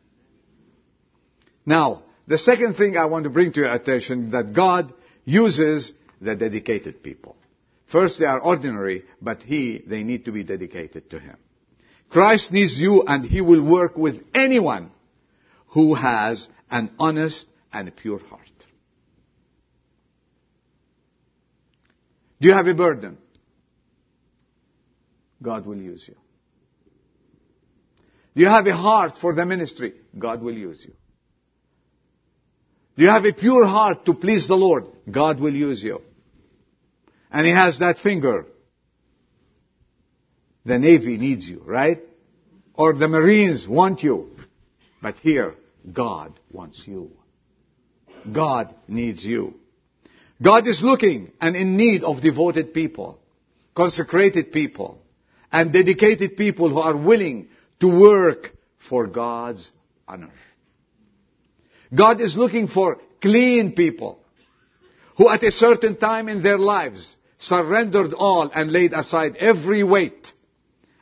Now, 1.65 2.03
the 2.31 2.37
second 2.37 2.75
thing 2.75 2.95
I 2.95 3.05
want 3.05 3.25
to 3.25 3.29
bring 3.29 3.51
to 3.53 3.59
your 3.59 3.71
attention 3.71 4.31
that 4.31 4.53
God 4.53 4.93
uses 5.25 5.93
the 6.21 6.33
dedicated 6.33 7.03
people. 7.03 7.35
First, 7.87 8.19
they 8.19 8.25
are 8.25 8.39
ordinary, 8.39 9.03
but 9.21 9.43
He, 9.43 9.83
they 9.85 10.03
need 10.03 10.25
to 10.25 10.31
be 10.31 10.43
dedicated 10.45 11.09
to 11.09 11.19
Him. 11.19 11.35
Christ 12.09 12.53
needs 12.53 12.79
you 12.79 13.03
and 13.05 13.25
He 13.25 13.41
will 13.41 13.61
work 13.61 13.97
with 13.97 14.23
anyone 14.33 14.91
who 15.67 15.93
has 15.93 16.47
an 16.69 16.91
honest 16.99 17.47
and 17.73 17.93
pure 17.95 18.19
heart. 18.19 18.47
Do 22.39 22.47
you 22.47 22.53
have 22.53 22.67
a 22.67 22.73
burden? 22.73 23.17
God 25.41 25.65
will 25.65 25.77
use 25.77 26.05
you. 26.07 26.15
Do 28.35 28.41
you 28.41 28.47
have 28.47 28.65
a 28.67 28.75
heart 28.75 29.17
for 29.19 29.35
the 29.35 29.45
ministry? 29.45 29.93
God 30.17 30.41
will 30.41 30.57
use 30.57 30.81
you. 30.85 30.93
Do 32.97 33.03
you 33.03 33.09
have 33.09 33.25
a 33.25 33.33
pure 33.33 33.65
heart 33.65 34.05
to 34.05 34.13
please 34.13 34.47
the 34.47 34.55
Lord? 34.55 34.85
God 35.09 35.39
will 35.39 35.53
use 35.53 35.81
you. 35.81 36.01
And 37.31 37.45
He 37.45 37.53
has 37.53 37.79
that 37.79 37.99
finger 37.99 38.45
the 40.65 40.77
Navy 40.77 41.17
needs 41.17 41.47
you, 41.47 41.61
right? 41.65 41.99
Or 42.73 42.93
the 42.93 43.07
Marines 43.07 43.67
want 43.67 44.03
you. 44.03 44.31
But 45.01 45.15
here, 45.17 45.55
God 45.91 46.39
wants 46.51 46.83
you. 46.85 47.11
God 48.31 48.73
needs 48.87 49.25
you. 49.25 49.55
God 50.41 50.67
is 50.67 50.83
looking 50.83 51.31
and 51.39 51.55
in 51.55 51.77
need 51.77 52.03
of 52.03 52.21
devoted 52.21 52.73
people, 52.73 53.19
consecrated 53.75 54.51
people, 54.51 55.01
and 55.51 55.73
dedicated 55.73 56.37
people 56.37 56.69
who 56.69 56.79
are 56.79 56.97
willing 56.97 57.49
to 57.79 57.87
work 57.87 58.51
for 58.89 59.07
God's 59.07 59.71
honor. 60.07 60.31
God 61.93 62.21
is 62.21 62.37
looking 62.37 62.67
for 62.67 62.99
clean 63.21 63.73
people 63.75 64.19
who 65.17 65.29
at 65.29 65.43
a 65.43 65.51
certain 65.51 65.97
time 65.97 66.29
in 66.29 66.41
their 66.41 66.57
lives 66.57 67.15
surrendered 67.37 68.13
all 68.13 68.49
and 68.53 68.71
laid 68.71 68.93
aside 68.93 69.35
every 69.37 69.83
weight 69.83 70.31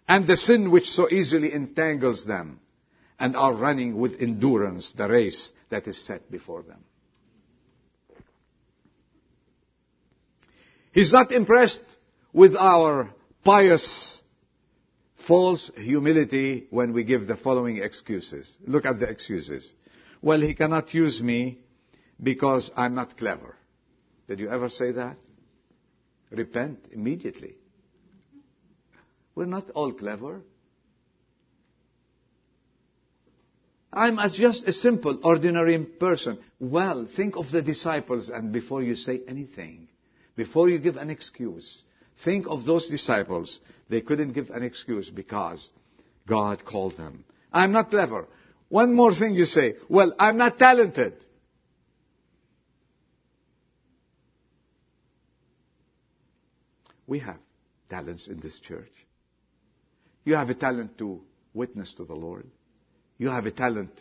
and 0.08 0.26
the 0.26 0.38
sin 0.38 0.72
which 0.72 0.86
so 0.86 1.10
easily 1.10 1.54
entangles 1.54 2.26
them 2.26 2.60
and 3.20 3.36
are 3.36 3.54
running 3.54 3.98
with 3.98 4.22
endurance 4.22 4.94
the 4.94 5.08
race 5.08 5.54
that 5.70 5.88
is 5.88 6.02
set 6.06 6.32
before 6.32 6.64
them. 6.64 6.84
He's 10.92 11.14
not 11.14 11.32
impressed 11.32 11.84
with 12.34 12.56
our 12.56 13.14
pious 13.44 14.22
false 15.28 15.70
humility 15.76 16.68
when 16.72 16.94
we 16.94 17.04
give 17.04 17.28
the 17.28 17.38
following 17.38 17.78
excuses. 17.78 18.58
Look 18.66 18.86
at 18.86 19.00
the 19.00 19.08
excuses. 19.08 19.72
Well, 20.22 20.42
he 20.42 20.54
cannot 20.54 20.94
use 20.94 21.22
me 21.22 21.60
because 22.22 22.72
I'm 22.76 22.96
not 22.96 23.18
clever. 23.18 23.56
Did 24.28 24.40
you 24.40 24.50
ever 24.50 24.70
say 24.70 24.92
that? 24.92 25.18
Repent 26.30 26.80
immediately. 26.92 27.56
We're 29.34 29.46
not 29.46 29.70
all 29.72 29.94
clever. 29.94 30.42
I'm 33.92 34.20
as 34.20 34.36
just 34.36 34.68
a 34.68 34.74
simple, 34.74 35.20
ordinary 35.24 35.84
person. 35.84 36.40
Well, 36.60 37.08
think 37.16 37.36
of 37.36 37.50
the 37.52 37.62
disciples 37.62 38.30
and 38.30 38.52
before 38.52 38.84
you 38.84 38.96
say 38.96 39.22
anything, 39.28 39.88
before 40.36 40.70
you 40.70 40.78
give 40.78 40.98
an 40.98 41.10
excuse, 41.10 41.82
think 42.24 42.46
of 42.48 42.66
those 42.66 42.88
disciples. 42.88 43.60
They 43.90 44.02
couldn't 44.02 44.34
give 44.34 44.52
an 44.52 44.62
excuse 44.62 45.10
because 45.10 45.72
God 46.28 46.64
called 46.66 46.98
them. 46.98 47.24
I'm 47.52 47.72
not 47.72 47.90
clever. 47.90 48.28
One 48.70 48.94
more 48.94 49.14
thing 49.14 49.34
you 49.34 49.46
say, 49.46 49.76
well, 49.90 50.14
I'm 50.20 50.38
not 50.38 50.60
talented. 50.60 51.14
We 57.08 57.20
have 57.20 57.40
talents 57.90 58.28
in 58.28 58.40
this 58.40 58.60
church. 58.60 58.92
You 60.24 60.36
have 60.36 60.52
a 60.52 60.54
talent 60.54 61.00
to 61.00 61.22
witness 61.56 61.96
to 61.96 62.06
the 62.06 62.14
Lord. 62.14 62.46
You 63.18 63.30
have 63.30 63.48
a 63.48 63.52
talent 63.52 63.92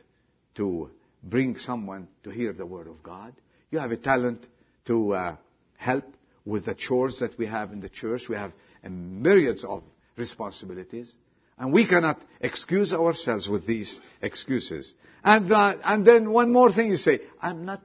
to 0.57 0.91
bring 1.23 1.57
someone 1.57 2.09
to 2.25 2.31
hear 2.31 2.53
the 2.53 2.67
Word 2.67 2.87
of 2.87 3.03
God. 3.03 3.33
You 3.71 3.79
have 3.79 3.93
a 3.93 3.97
talent 3.97 4.47
to 4.87 5.15
uh, 5.15 5.37
help 5.79 6.05
with 6.45 6.67
the 6.67 6.75
chores 6.75 7.21
that 7.21 7.39
we 7.39 7.47
have 7.47 7.73
in 7.73 7.81
the 7.81 7.89
church. 7.89 8.29
We 8.29 8.37
have 8.37 8.53
myriads 8.85 9.65
of 9.65 9.83
responsibilities. 10.17 11.15
And 11.59 11.73
we 11.73 11.87
cannot 11.87 12.21
excuse 12.41 12.93
ourselves 12.93 13.49
with 13.49 13.67
these 13.67 14.01
excuses. 14.23 14.95
And, 15.25 15.51
uh, 15.53 15.75
and 15.85 16.07
then 16.07 16.31
one 16.31 16.53
more 16.53 16.73
thing 16.73 16.91
you 16.91 16.97
say, 16.97 17.21
I'm 17.43 17.65
not 17.65 17.83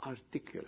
articulate. 0.00 0.66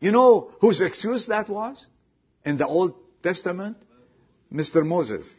You 0.00 0.10
know 0.10 0.50
whose 0.60 0.80
excuse 0.80 1.26
that 1.28 1.48
was 1.48 1.86
in 2.44 2.56
the 2.56 2.66
Old 2.66 2.94
Testament? 3.22 3.76
Mr. 4.52 4.84
Moses. 4.84 5.32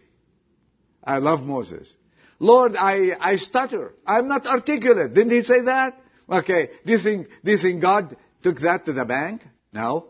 I 1.03 1.17
love 1.17 1.41
Moses. 1.41 1.91
Lord, 2.39 2.75
I, 2.75 3.11
I 3.19 3.35
stutter. 3.35 3.93
I'm 4.07 4.27
not 4.27 4.45
articulate. 4.45 5.13
Didn't 5.13 5.31
he 5.31 5.41
say 5.41 5.61
that? 5.61 5.99
Okay. 6.29 6.69
Do 6.85 6.91
you 6.91 6.97
think, 6.97 7.27
do 7.43 7.51
you 7.51 7.57
think 7.57 7.81
God 7.81 8.15
took 8.41 8.59
that 8.61 8.85
to 8.85 8.93
the 8.93 9.05
bank? 9.05 9.43
No. 9.71 10.07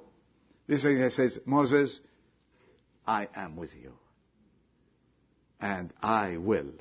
This 0.67 0.83
thing 0.83 1.09
says, 1.09 1.39
Moses, 1.45 1.99
I 3.05 3.27
am 3.35 3.55
with 3.55 3.75
you. 3.75 3.93
And 5.63 5.93
I 6.01 6.35
will 6.35 6.73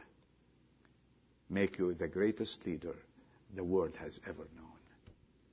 make 1.49 1.79
you 1.79 1.95
the 1.95 2.09
greatest 2.09 2.67
leader 2.67 2.97
the 3.55 3.63
world 3.63 3.95
has 4.01 4.19
ever 4.27 4.45
known. 4.57 4.81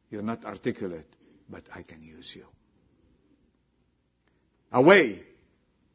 You're 0.10 0.24
not 0.24 0.46
articulate 0.46 1.06
but 1.48 1.62
I 1.72 1.84
can 1.84 2.02
use 2.02 2.34
you. 2.36 2.46
Away 4.72 5.22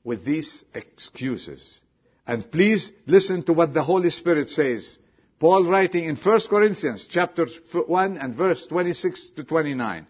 with 0.05 0.25
these 0.25 0.65
excuses. 0.75 1.81
And 2.25 2.51
please 2.53 2.93
listen 3.07 3.43
to 3.45 3.53
what 3.53 3.75
the 3.75 3.83
Holy 3.83 4.11
Spirit 4.11 4.49
says. 4.49 4.97
Paul 5.41 5.65
writing 5.65 6.05
in 6.05 6.15
1 6.15 6.41
Corinthians 6.49 7.09
chapter 7.11 7.49
1 7.73 8.17
and 8.17 8.33
verse 8.37 8.65
26 8.69 9.31
to 9.37 9.43
29. 9.43 10.07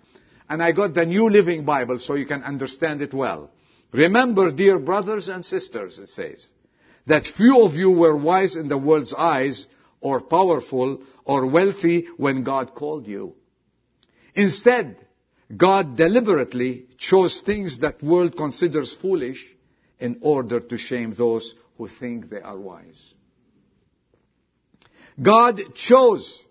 And 0.51 0.63
I 0.63 0.73
got 0.73 0.93
the 0.93 1.07
New 1.07 1.31
Living 1.31 1.65
Bible 1.65 1.99
so 2.01 2.17
you 2.17 2.27
can 2.27 2.43
understand 2.43 3.01
it 3.01 3.15
well. 3.15 3.51
Remember, 3.93 4.53
dear 4.53 4.79
brothers 4.79 5.29
and 5.29 5.43
sisters, 5.43 5.99
it 5.99 6.09
says, 6.09 6.49
that 7.07 7.27
few 7.27 7.63
of 7.63 7.75
you 7.75 7.91
were 7.91 8.17
wise 8.17 8.57
in 8.57 8.69
the 8.69 8.79
world's 8.79 9.15
eyes, 9.15 9.67
or 10.01 10.21
powerful, 10.21 11.03
or 11.25 11.47
wealthy 11.47 12.07
when 12.17 12.45
God 12.45 12.75
called 12.75 13.07
you. 13.07 13.35
Instead, 14.35 14.97
God 15.55 15.97
deliberately 15.97 16.87
chose 16.99 17.41
things 17.41 17.81
that 17.81 18.03
world 18.03 18.37
considers 18.37 18.95
foolish 18.95 19.47
in 19.99 20.19
order 20.23 20.61
to 20.61 20.77
shame 20.77 21.15
those 21.17 21.55
who 21.77 21.89
think 21.89 22.31
they 22.31 22.41
are 22.41 22.59
wise. 22.59 23.15
God 25.21 25.61
chose 25.75 26.43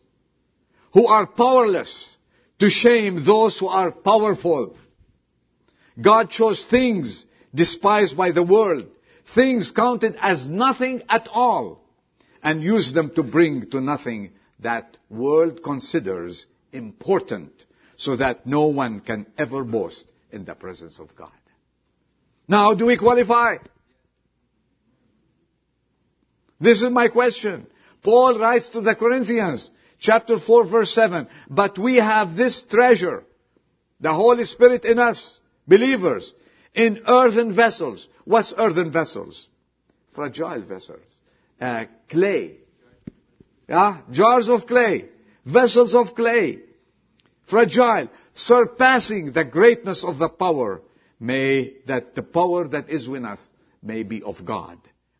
who 0.94 1.08
are 1.08 1.28
powerless 1.28 2.16
to 2.60 2.70
shame 2.70 3.26
those 3.26 3.60
who 3.60 3.68
are 3.68 3.92
powerful. 3.92 4.78
God 6.00 6.30
chose 6.30 6.66
things 6.66 7.26
despised 7.54 8.16
by 8.16 8.32
the 8.32 8.44
world, 8.44 8.88
things 9.36 9.72
counted 9.72 10.15
as 10.22 10.48
nothing 10.48 11.02
at 11.10 11.28
all, 11.32 11.84
and 12.41 12.62
use 12.62 12.93
them 12.93 13.12
to 13.15 13.24
bring 13.24 13.69
to 13.72 13.80
nothing 13.80 14.32
that 14.60 14.98
world 15.10 15.63
considers 15.63 16.46
important 16.72 17.52
so 17.96 18.15
that 18.17 18.46
no 18.46 18.67
one 18.67 19.00
can 19.00 19.26
ever 19.38 19.63
boast 19.63 20.12
in 20.32 20.46
the 20.46 20.56
presence 20.56 21.00
of 21.00 21.15
God. 21.15 21.32
Now, 22.48 22.74
do 22.74 22.86
we 22.88 22.98
qualify? 22.98 23.58
This 26.60 26.82
is 26.82 26.89
my 26.91 27.08
question. 27.08 27.67
Paul 28.04 28.39
writes 28.39 28.69
to 28.69 28.82
the 28.82 28.96
Corinthians, 28.96 29.72
chapter 30.00 30.38
4 30.38 30.67
verse 30.67 30.93
7, 30.93 31.28
but 31.50 31.78
we 31.78 31.96
have 31.96 32.36
this 32.36 32.63
treasure, 32.63 33.24
the 34.02 34.13
Holy 34.13 34.46
Spirit 34.46 34.84
in 34.84 35.00
us, 35.00 35.39
believers, 35.67 36.34
in 36.74 37.04
earthen 37.08 37.56
vessels. 37.56 38.08
What's 38.26 38.54
earthen 38.58 38.92
vessels? 38.92 39.48
Fragile 40.14 40.62
vessels. 40.62 41.06
Uh, 41.60 41.86
clay. 42.10 42.58
Yeah? 43.70 44.02
Jars 44.12 44.50
of 44.50 44.68
clay. 44.68 45.10
Vessels 45.46 45.94
of 45.96 46.16
clay 46.16 46.60
fragile, 47.46 48.10
surpassing 48.34 49.32
the 49.32 49.46
greatness 49.46 50.04
of 50.04 50.18
the 50.18 50.30
power, 50.30 50.82
may 51.20 51.74
that 51.88 52.16
the 52.16 52.24
power 52.24 52.68
that 52.68 52.90
is 52.90 53.08
within 53.08 53.26
us 53.26 53.40
may 53.82 54.04
be 54.04 54.22
of 54.24 54.44
God 54.46 54.78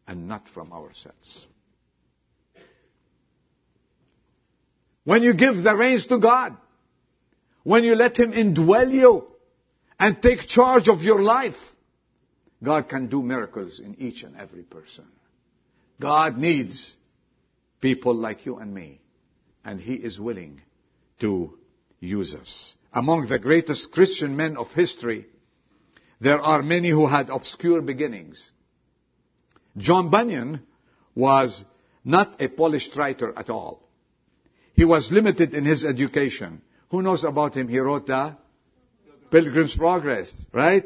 and 0.08 0.28
not 0.28 0.48
from 0.48 0.74
ourselves. 0.74 1.48
When 5.06 5.22
you 5.22 5.34
give 5.34 5.58
the 5.58 5.76
reins 5.76 6.08
to 6.08 6.18
God, 6.18 6.58
when 7.64 7.84
you 7.84 7.96
let 7.96 8.18
Him 8.18 8.32
indwell 8.32 8.92
you 8.92 9.28
and 10.00 10.22
take 10.22 10.42
charge 10.42 10.88
of 10.88 11.02
your 11.02 11.22
life, 11.22 11.56
God 12.64 12.90
can 12.90 13.08
do 13.08 13.22
miracles 13.22 13.80
in 13.80 13.96
each 14.00 14.24
and 14.24 14.36
every 14.38 14.64
person. 14.64 15.06
God 16.00 16.38
needs 16.38 16.96
people 17.82 18.16
like 18.16 18.46
you 18.46 18.58
and 18.58 18.74
me, 18.74 19.02
and 19.64 19.80
He 19.80 19.94
is 19.94 20.20
willing 20.20 20.62
to 21.20 21.58
use 22.00 22.34
us. 22.34 22.76
Among 22.94 23.28
the 23.28 23.40
greatest 23.40 23.92
Christian 23.92 24.36
men 24.36 24.58
of 24.58 24.72
history, 24.72 25.26
there 26.22 26.42
are 26.42 26.62
many 26.62 26.90
who 26.90 27.08
had 27.08 27.30
obscure 27.30 27.82
beginnings. 27.82 28.52
John 29.78 30.10
Bunyan 30.10 30.62
was 31.16 31.66
not 32.04 32.42
a 32.42 32.48
polished 32.48 32.96
writer 32.96 33.34
at 33.36 33.50
all. 33.50 33.82
He 34.74 34.86
was 34.86 35.12
limited 35.12 35.54
in 35.54 35.66
his 35.66 35.86
education. 35.86 36.62
Who 36.90 37.02
knows 37.02 37.24
about 37.24 37.56
him? 37.56 37.68
He 37.68 37.80
wrote 37.80 38.08
the 38.08 38.36
Pilgrim's 39.34 39.76
Progress, 39.76 40.46
right? 40.54 40.84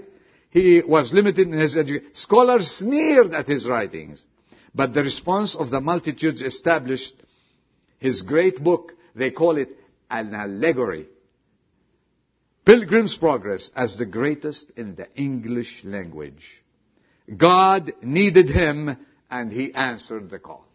He 0.51 0.81
was 0.81 1.11
limited 1.11 1.49
in 1.49 1.59
his 1.59 1.75
education. 1.75 2.13
Scholars 2.13 2.71
sneered 2.71 3.33
at 3.33 3.45
his 3.45 3.67
writings. 3.67 4.25
But 4.73 4.93
the 4.93 5.03
response 5.03 5.53
of 5.53 5.69
the 5.69 5.81
multitudes 5.81 6.41
established 6.41 7.13
his 7.99 8.21
great 8.21 8.63
book. 8.63 8.93
They 9.13 9.31
call 9.31 9.57
it 9.57 9.71
an 10.09 10.33
allegory. 10.33 11.07
Pilgrim's 12.65 13.17
Progress 13.17 13.69
as 13.75 13.97
the 13.97 14.05
greatest 14.05 14.71
in 14.77 14.95
the 14.95 15.07
English 15.15 15.81
language. 15.83 16.63
God 17.35 17.91
needed 18.01 18.49
him 18.49 18.95
and 19.29 19.51
he 19.51 19.73
answered 19.73 20.29
the 20.29 20.39
call. 20.39 20.65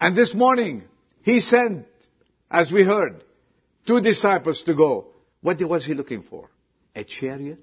And 0.00 0.16
this 0.16 0.34
morning, 0.34 0.84
he 1.22 1.40
sent, 1.40 1.86
as 2.50 2.70
we 2.70 2.84
heard, 2.84 3.24
two 3.86 4.00
disciples 4.00 4.62
to 4.62 4.74
go. 4.74 5.08
What 5.40 5.60
was 5.60 5.84
he 5.84 5.94
looking 5.94 6.22
for? 6.22 6.50
A 6.94 7.04
chariot? 7.04 7.58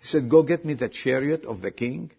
He 0.00 0.06
said, 0.06 0.28
go 0.28 0.42
get 0.42 0.64
me 0.64 0.74
the 0.74 0.88
chariot 0.88 1.44
of 1.44 1.60
the 1.60 1.70
king. 1.70 2.10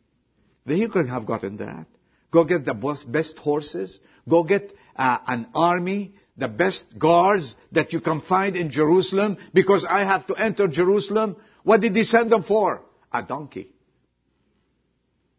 Then 0.65 0.77
he 0.77 0.87
could 0.87 1.09
have 1.09 1.25
gotten 1.25 1.57
that. 1.57 1.85
Go 2.31 2.45
get 2.45 2.65
the 2.65 2.73
best 3.07 3.37
horses. 3.37 3.99
Go 4.27 4.43
get 4.43 4.73
uh, 4.95 5.19
an 5.27 5.47
army, 5.53 6.15
the 6.37 6.47
best 6.47 6.97
guards 6.97 7.55
that 7.73 7.93
you 7.93 7.99
can 7.99 8.21
find 8.21 8.55
in 8.55 8.71
Jerusalem 8.71 9.37
because 9.53 9.85
I 9.87 9.99
have 10.05 10.25
to 10.27 10.35
enter 10.35 10.67
Jerusalem. 10.67 11.35
What 11.63 11.81
did 11.81 11.95
he 11.95 12.03
send 12.03 12.31
them 12.31 12.43
for? 12.43 12.83
A 13.11 13.21
donkey. 13.21 13.69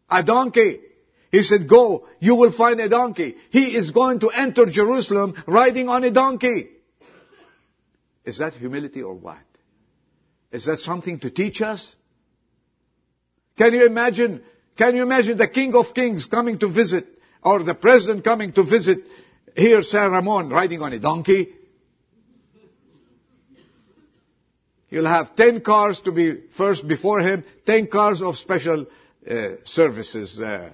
A 0.09 0.23
donkey. 0.23 0.79
He 1.35 1.41
said, 1.41 1.67
go, 1.67 2.07
you 2.21 2.35
will 2.35 2.53
find 2.53 2.79
a 2.79 2.87
donkey. 2.87 3.35
He 3.49 3.75
is 3.75 3.91
going 3.91 4.21
to 4.21 4.29
enter 4.29 4.67
Jerusalem 4.67 5.35
riding 5.45 5.89
on 5.89 6.05
a 6.05 6.09
donkey. 6.09 6.69
Is 8.23 8.37
that 8.37 8.53
humility 8.53 9.01
or 9.01 9.15
what? 9.15 9.43
Is 10.53 10.63
that 10.63 10.79
something 10.79 11.19
to 11.19 11.29
teach 11.29 11.59
us? 11.59 11.93
Can 13.57 13.73
you 13.73 13.85
imagine, 13.85 14.43
can 14.77 14.95
you 14.95 15.03
imagine 15.03 15.37
the 15.37 15.49
King 15.49 15.75
of 15.75 15.93
Kings 15.93 16.25
coming 16.25 16.57
to 16.59 16.69
visit, 16.71 17.05
or 17.43 17.61
the 17.63 17.75
President 17.75 18.23
coming 18.23 18.53
to 18.53 18.63
visit 18.63 18.99
here 19.57 19.81
San 19.81 20.11
Ramon 20.11 20.49
riding 20.49 20.81
on 20.81 20.93
a 20.93 20.99
donkey? 20.99 21.49
He'll 24.87 25.05
have 25.05 25.35
ten 25.35 25.59
cars 25.59 25.99
to 26.05 26.13
be 26.13 26.43
first 26.57 26.87
before 26.87 27.19
him, 27.19 27.43
ten 27.65 27.87
cars 27.87 28.21
of 28.21 28.37
special 28.37 28.85
uh, 29.29 29.47
services, 29.65 30.39
uh, 30.39 30.71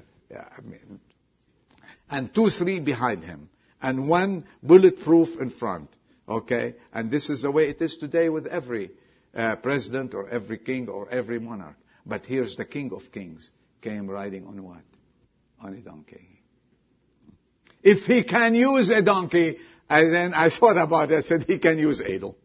and 2.10 2.34
two, 2.34 2.50
three 2.50 2.80
behind 2.80 3.24
him, 3.24 3.50
and 3.82 4.08
one 4.10 4.46
bulletproof 4.62 5.30
in 5.40 5.50
front. 5.50 5.90
Okay, 6.28 6.76
and 6.94 7.10
this 7.10 7.30
is 7.30 7.42
the 7.42 7.52
way 7.52 7.70
it 7.70 7.82
is 7.82 7.98
today 7.98 8.30
with 8.30 8.46
every 8.48 8.92
uh, 9.36 9.56
president 9.58 10.14
or 10.14 10.30
every 10.30 10.58
king 10.58 10.88
or 10.88 11.10
every 11.10 11.40
monarch. 11.40 11.76
But 12.06 12.26
here's 12.26 12.56
the 12.56 12.66
King 12.66 12.92
of 12.94 13.12
Kings 13.12 13.52
came 13.82 14.10
riding 14.10 14.46
on 14.46 14.62
what? 14.64 14.84
On 15.62 15.74
a 15.74 15.78
donkey. 15.78 16.28
If 17.84 18.06
he 18.06 18.24
can 18.24 18.56
use 18.56 18.90
a 18.90 19.02
donkey, 19.02 19.58
and 19.90 20.14
then 20.14 20.34
I 20.34 20.50
thought 20.50 20.78
about 20.78 21.12
it, 21.12 21.18
I 21.18 21.22
said 21.22 21.46
he 21.48 21.60
can 21.60 21.78
use 21.78 22.00
Adel. 22.00 22.36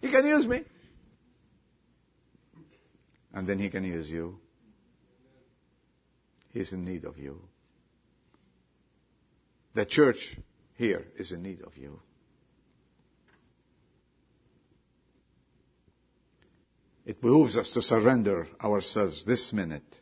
He 0.00 0.10
can 0.10 0.26
use 0.26 0.46
me. 0.46 0.62
And 3.32 3.48
then 3.48 3.58
he 3.58 3.70
can 3.70 3.84
use 3.84 4.08
you. 4.08 4.38
He's 6.54 6.72
in 6.72 6.84
need 6.84 7.04
of 7.04 7.18
you. 7.18 7.40
The 9.74 9.84
church 9.84 10.36
here 10.76 11.04
is 11.18 11.32
in 11.32 11.42
need 11.42 11.62
of 11.62 11.76
you. 11.76 12.00
It 17.04 17.20
behooves 17.20 17.56
us 17.56 17.70
to 17.70 17.82
surrender 17.82 18.46
ourselves 18.62 19.24
this 19.24 19.52
minute 19.52 19.98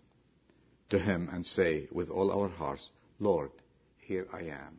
to 0.91 0.99
Him 0.99 1.31
and 1.33 1.45
say 1.45 1.89
with 1.91 2.11
all 2.11 2.31
our 2.31 2.51
hearts, 2.51 2.91
Lord, 3.19 3.51
here 3.97 4.27
I 4.31 4.43
am. 4.43 4.79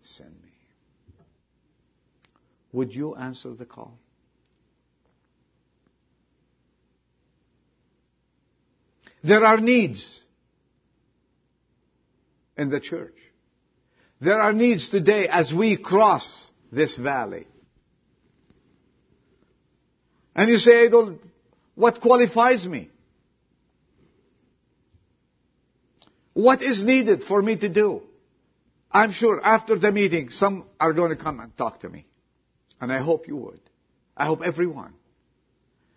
Send 0.00 0.30
me. 0.30 0.48
Would 2.72 2.94
you 2.94 3.16
answer 3.16 3.52
the 3.52 3.66
call? 3.66 3.98
There 9.22 9.44
are 9.44 9.60
needs 9.60 10.22
in 12.60 12.68
the 12.68 12.78
church. 12.78 13.16
There 14.20 14.38
are 14.38 14.52
needs 14.52 14.90
today 14.90 15.26
as 15.28 15.50
we 15.52 15.78
cross 15.78 16.50
this 16.70 16.96
valley. 16.96 17.46
And 20.36 20.50
you 20.50 20.58
say, 20.58 20.86
Adol, 20.86 21.18
what 21.74 22.02
qualifies 22.02 22.66
me? 22.66 22.90
What 26.34 26.62
is 26.62 26.84
needed 26.84 27.24
for 27.24 27.40
me 27.40 27.56
to 27.56 27.68
do? 27.70 28.02
I'm 28.92 29.12
sure 29.12 29.40
after 29.42 29.78
the 29.78 29.90
meeting, 29.90 30.28
some 30.28 30.66
are 30.78 30.92
going 30.92 31.16
to 31.16 31.22
come 31.22 31.40
and 31.40 31.56
talk 31.56 31.80
to 31.80 31.88
me. 31.88 32.06
And 32.78 32.92
I 32.92 32.98
hope 32.98 33.26
you 33.26 33.36
would. 33.36 33.60
I 34.14 34.26
hope 34.26 34.42
everyone. 34.44 34.92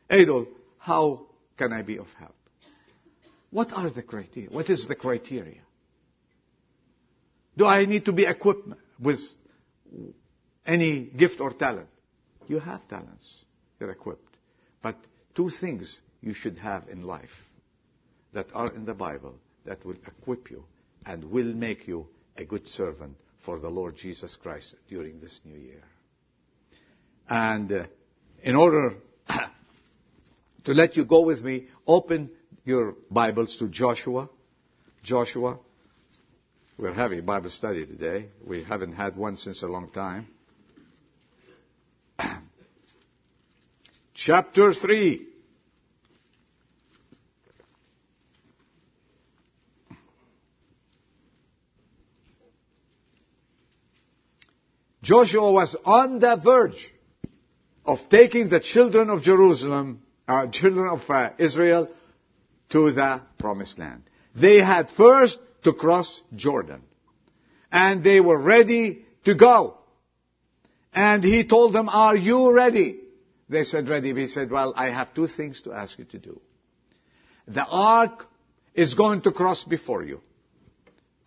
Adol, 0.10 0.48
how 0.78 1.26
can 1.58 1.74
I 1.74 1.82
be 1.82 1.98
of 1.98 2.08
help? 2.18 2.36
What 3.52 3.74
are 3.74 3.90
the 3.90 4.02
criteria? 4.02 4.50
What 4.50 4.70
is 4.70 4.88
the 4.88 4.96
criteria? 4.96 5.62
Do 7.58 7.66
I 7.66 7.86
need 7.86 8.06
to 8.06 8.14
be 8.14 8.26
equipped 8.26 8.68
with 9.00 9.20
any 10.66 11.02
gift 11.02 11.40
or 11.40 11.52
talent? 11.52 11.90
You 12.48 12.60
have 12.60 12.88
talents. 12.88 13.46
You're 13.80 13.92
equipped. 13.92 14.38
But 14.82 14.98
two 15.36 15.50
things 15.50 16.00
you 16.22 16.34
should 16.34 16.58
have 16.58 16.88
in 16.90 17.04
life 17.04 17.30
that 18.34 18.48
are 18.54 18.74
in 18.74 18.86
the 18.86 18.94
Bible 18.94 19.36
that 19.66 19.86
will 19.86 19.96
equip 20.08 20.50
you 20.50 20.64
and 21.06 21.24
will 21.26 21.54
make 21.54 21.88
you 21.88 22.08
a 22.38 22.46
good 22.46 22.68
servant 22.68 23.16
for 23.46 23.60
the 23.60 23.70
Lord 23.70 23.96
Jesus 23.96 24.36
Christ 24.36 24.76
during 24.90 25.20
this 25.20 25.42
new 25.46 25.58
year. 25.58 25.84
And 27.30 27.72
uh, 27.72 27.86
in 28.42 28.56
order 28.56 28.96
to 30.66 30.72
let 30.72 30.98
you 30.98 31.06
go 31.06 31.26
with 31.26 31.42
me, 31.44 31.68
open 31.86 32.32
your 32.66 32.96
Bibles 33.12 33.58
to 33.58 33.68
Joshua. 33.68 34.30
Joshua. 35.04 35.60
We're 36.76 36.92
having 36.92 37.24
Bible 37.24 37.52
study 37.52 37.86
today. 37.86 38.30
We 38.44 38.64
haven't 38.64 38.94
had 38.94 39.16
one 39.16 39.38
since 39.38 39.62
a 39.62 39.68
long 39.68 39.92
time. 39.92 40.28
Chapter 44.16 44.74
3. 44.74 45.28
Joshua 55.04 55.52
was 55.52 55.76
on 55.86 56.18
the 56.18 56.42
verge 56.44 56.92
of 57.86 58.00
taking 58.10 58.50
the 58.50 58.62
children 58.62 59.12
of 59.12 59.22
Jerusalem, 59.22 60.02
uh, 60.28 60.48
children 60.48 60.88
of 60.88 61.08
uh, 61.08 61.30
Israel, 61.38 61.88
to 62.70 62.92
the 62.92 63.22
promised 63.38 63.78
land. 63.78 64.02
They 64.34 64.60
had 64.60 64.90
first 64.90 65.38
to 65.64 65.74
cross 65.74 66.22
Jordan. 66.36 66.82
And 67.72 68.04
they 68.04 68.20
were 68.20 68.38
ready 68.38 69.06
to 69.26 69.36
go. 69.36 69.78
And 70.94 71.24
he 71.24 71.48
told 71.48 71.74
them, 71.74 71.90
are 71.90 72.16
you 72.16 72.52
ready? 72.52 73.00
They 73.50 73.64
said, 73.64 73.90
ready. 73.90 74.14
He 74.14 74.28
said, 74.28 74.52
well, 74.52 74.74
I 74.76 74.90
have 74.90 75.14
two 75.14 75.28
things 75.28 75.62
to 75.64 75.74
ask 75.74 75.98
you 75.98 76.06
to 76.06 76.20
do. 76.20 76.42
The 77.48 77.66
ark 77.66 78.28
is 78.74 78.94
going 78.94 79.22
to 79.22 79.32
cross 79.32 79.64
before 79.64 80.04
you. 80.04 80.22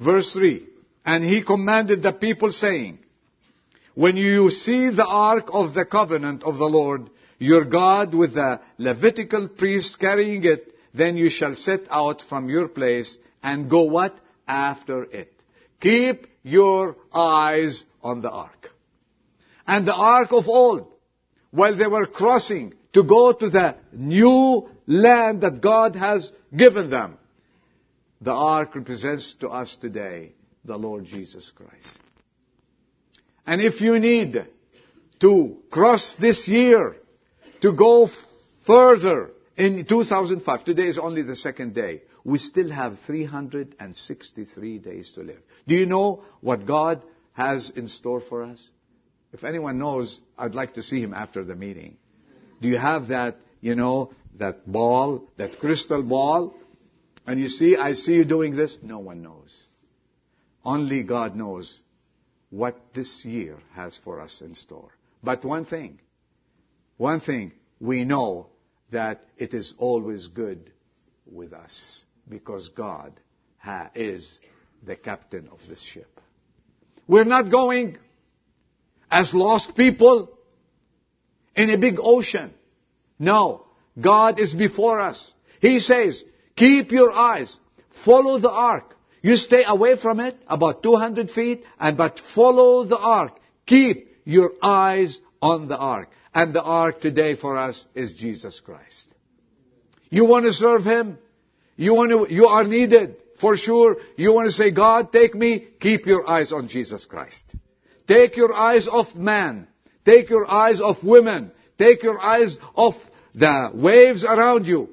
Verse 0.01 0.33
3. 0.33 0.67
And 1.05 1.25
he 1.25 1.43
commanded 1.43 2.03
the 2.03 2.13
people 2.13 2.53
saying, 2.53 2.99
when 3.95 4.17
you 4.17 4.51
see 4.51 4.91
the 4.91 5.07
ark 5.07 5.47
of 5.53 5.75
the 5.75 5.87
covenant 5.87 6.43
of 6.43 6.59
the 6.59 6.65
Lord, 6.65 7.11
your 7.39 7.65
God 7.65 8.15
with 8.15 8.35
the 8.35 8.61
Levitical 8.79 9.49
priest 9.49 9.99
carrying 9.99 10.45
it, 10.45 10.75
then 10.95 11.17
you 11.17 11.31
shall 11.31 11.55
set 11.55 11.81
out 11.91 12.23
from 12.29 12.49
your 12.49 12.69
place 12.69 13.17
and 13.43 13.71
go 13.71 13.83
what? 13.83 14.19
After 14.47 15.05
it. 15.05 15.33
Keep 15.81 16.27
your 16.43 16.97
eyes 17.13 17.85
on 18.03 18.23
the 18.23 18.31
ark. 18.31 18.71
And 19.67 19.87
the 19.87 19.95
ark 19.95 20.33
of 20.33 20.49
old, 20.49 20.93
while 21.51 21.77
they 21.77 21.87
were 21.87 22.07
crossing 22.07 22.75
to 22.93 23.03
go 23.03 23.33
to 23.33 23.51
the 23.51 23.77
new 23.93 24.69
land 24.87 25.43
that 25.43 25.61
God 25.61 25.97
has 25.97 26.33
given 26.57 26.89
them, 26.91 27.19
the 28.21 28.33
ark 28.33 28.75
represents 28.75 29.35
to 29.41 29.49
us 29.49 29.77
today 29.81 30.33
the 30.65 30.77
Lord 30.77 31.05
Jesus 31.05 31.51
Christ. 31.55 32.01
And 33.47 33.61
if 33.61 33.81
you 33.81 33.99
need 33.99 34.47
to 35.21 35.57
cross 35.71 36.17
this 36.21 36.49
year, 36.49 36.97
to 37.61 37.73
go 37.73 38.09
further 38.67 39.31
in 39.57 39.87
2005, 39.89 40.65
today 40.65 40.85
is 40.87 40.99
only 40.99 41.23
the 41.23 41.37
second 41.37 41.75
day, 41.75 42.03
we 42.27 42.39
still 42.39 42.71
have 42.73 42.99
363 43.07 44.79
days 44.81 45.13
to 45.13 45.21
live. 45.21 45.41
Do 45.69 45.77
you 45.77 45.87
know 45.87 46.25
what 46.41 46.67
God 46.67 47.05
has 47.35 47.71
in 47.71 47.87
store 47.87 48.21
for 48.21 48.43
us? 48.43 48.69
If 49.33 49.45
anyone 49.45 49.79
knows, 49.79 50.21
I'd 50.37 50.57
like 50.57 50.75
to 50.75 50.83
see 50.83 51.01
him 51.01 51.15
after 51.15 51.45
the 51.45 51.55
meeting. 51.55 51.99
Do 52.61 52.67
you 52.67 52.79
have 52.79 53.09
that, 53.09 53.37
you 53.61 53.77
know, 53.77 54.13
that 54.41 54.71
ball, 54.71 55.29
that 55.37 55.61
crystal 55.61 56.03
ball? 56.03 56.57
And 57.29 57.39
you 57.39 57.47
see, 57.47 57.77
I 57.77 57.93
see 57.93 58.15
you 58.15 58.25
doing 58.25 58.57
this. 58.57 58.77
No 58.83 58.99
one 58.99 59.23
knows. 59.23 59.65
Only 60.65 61.05
God 61.05 61.37
knows 61.37 61.79
what 62.51 62.77
this 62.93 63.25
year 63.25 63.59
has 63.75 64.01
for 64.03 64.21
us 64.21 64.41
in 64.41 64.57
store. 64.57 64.91
But 65.23 65.45
one 65.45 65.65
thing, 65.65 66.01
one 66.97 67.21
thing, 67.21 67.53
we 67.79 68.05
know 68.05 68.49
that 68.91 69.23
it 69.37 69.55
is 69.55 69.75
always 69.79 70.27
good 70.27 70.73
with 71.25 71.53
us 71.53 72.05
because 72.29 72.69
God 72.71 73.13
ha- 73.59 73.91
is 73.95 74.41
the 74.85 74.97
captain 74.97 75.49
of 75.53 75.59
this 75.69 75.81
ship. 75.81 76.21
We're 77.07 77.25
not 77.25 77.51
going 77.51 77.99
as 79.11 79.33
lost 79.33 79.77
people 79.77 80.37
in 81.55 81.71
a 81.71 81.79
big 81.79 81.97
ocean. 81.99 82.53
No, 83.19 83.67
God 84.01 84.39
is 84.39 84.53
before 84.53 85.01
us. 85.01 85.33
He 85.61 85.81
says, 85.81 86.23
keep 86.57 86.91
your 86.91 87.13
eyes, 87.13 87.57
follow 88.05 88.39
the 88.39 88.51
ark. 88.51 88.95
You 89.23 89.37
stay 89.37 89.65
away 89.67 89.97
from 89.97 90.21
it 90.21 90.37
about 90.47 90.83
200 90.83 91.31
feet 91.31 91.65
and 91.79 91.97
but 91.97 92.21
follow 92.35 92.85
the 92.85 92.99
ark. 92.99 93.33
Keep 93.67 94.09
your 94.25 94.53
eyes 94.63 95.21
on 95.41 95.69
the 95.69 95.77
ark. 95.77 96.11
And 96.35 96.55
the 96.55 96.63
ark 96.63 97.01
today 97.01 97.35
for 97.35 97.57
us 97.57 97.85
is 97.95 98.13
Jesus 98.15 98.61
Christ. 98.61 99.09
You 100.11 100.27
want 100.27 100.45
to 100.45 100.53
serve 100.53 100.85
Him? 100.85 101.19
You 101.77 101.95
want 101.95 102.11
to, 102.11 102.35
you 102.35 102.47
are 102.47 102.65
needed 102.65 103.17
for 103.41 103.57
sure. 103.57 103.99
You 104.17 104.33
want 104.33 104.47
to 104.47 104.53
say, 104.53 104.71
God, 104.71 105.13
take 105.13 105.35
me. 105.35 105.69
Keep 105.81 106.07
your 106.07 106.29
eyes 106.29 106.53
on 106.53 106.69
Jesus 106.69 107.05
Christ. 107.05 107.45
Take 108.09 108.37
your 108.37 108.55
eyes 108.55 108.89
off 108.89 109.15
man. 109.15 109.69
Take 110.05 110.31
your 110.31 110.51
eyes 110.51 110.81
off 110.81 110.99
women. 111.03 111.53
Take 111.79 112.03
your 112.03 112.21
eyes 112.21 112.57
off 112.75 112.95
the 113.35 113.71
waves 113.75 114.25
around 114.25 114.67
you. 114.67 114.89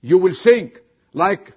You 0.00 0.18
will 0.18 0.34
sink 0.34 0.78
like 1.12 1.52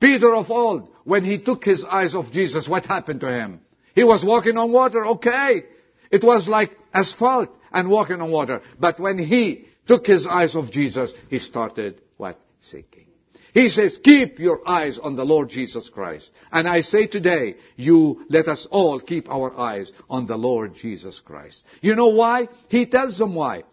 Peter 0.00 0.34
of 0.34 0.50
old. 0.50 0.88
When 1.04 1.24
he 1.24 1.40
took 1.40 1.64
his 1.64 1.84
eyes 1.84 2.14
off 2.14 2.30
Jesus, 2.30 2.68
what 2.68 2.84
happened 2.84 3.20
to 3.20 3.28
him? 3.32 3.60
He 3.94 4.04
was 4.04 4.24
walking 4.24 4.56
on 4.56 4.70
water, 4.70 5.04
okay. 5.06 5.64
It 6.10 6.22
was 6.22 6.46
like 6.46 6.76
asphalt 6.92 7.48
and 7.72 7.88
walking 7.90 8.20
on 8.20 8.30
water. 8.30 8.60
But 8.78 9.00
when 9.00 9.18
he 9.18 9.66
took 9.86 10.06
his 10.06 10.26
eyes 10.26 10.54
off 10.54 10.70
Jesus, 10.70 11.12
he 11.28 11.38
started 11.38 12.00
what? 12.16 12.38
Sinking. 12.60 13.09
He 13.52 13.68
says, 13.68 13.98
keep 14.02 14.38
your 14.38 14.66
eyes 14.68 14.98
on 14.98 15.16
the 15.16 15.24
Lord 15.24 15.48
Jesus 15.48 15.88
Christ. 15.88 16.32
And 16.52 16.68
I 16.68 16.82
say 16.82 17.06
today, 17.06 17.56
you 17.76 18.24
let 18.28 18.46
us 18.46 18.66
all 18.70 19.00
keep 19.00 19.28
our 19.28 19.56
eyes 19.58 19.92
on 20.08 20.26
the 20.26 20.36
Lord 20.36 20.74
Jesus 20.74 21.20
Christ. 21.20 21.64
You 21.80 21.96
know 21.96 22.08
why? 22.08 22.48
He 22.68 22.86
tells 22.86 23.18
them 23.18 23.34
why. 23.34 23.64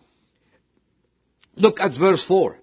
Look 1.55 1.79
at 1.79 1.97
verse 1.97 2.25
4. 2.25 2.57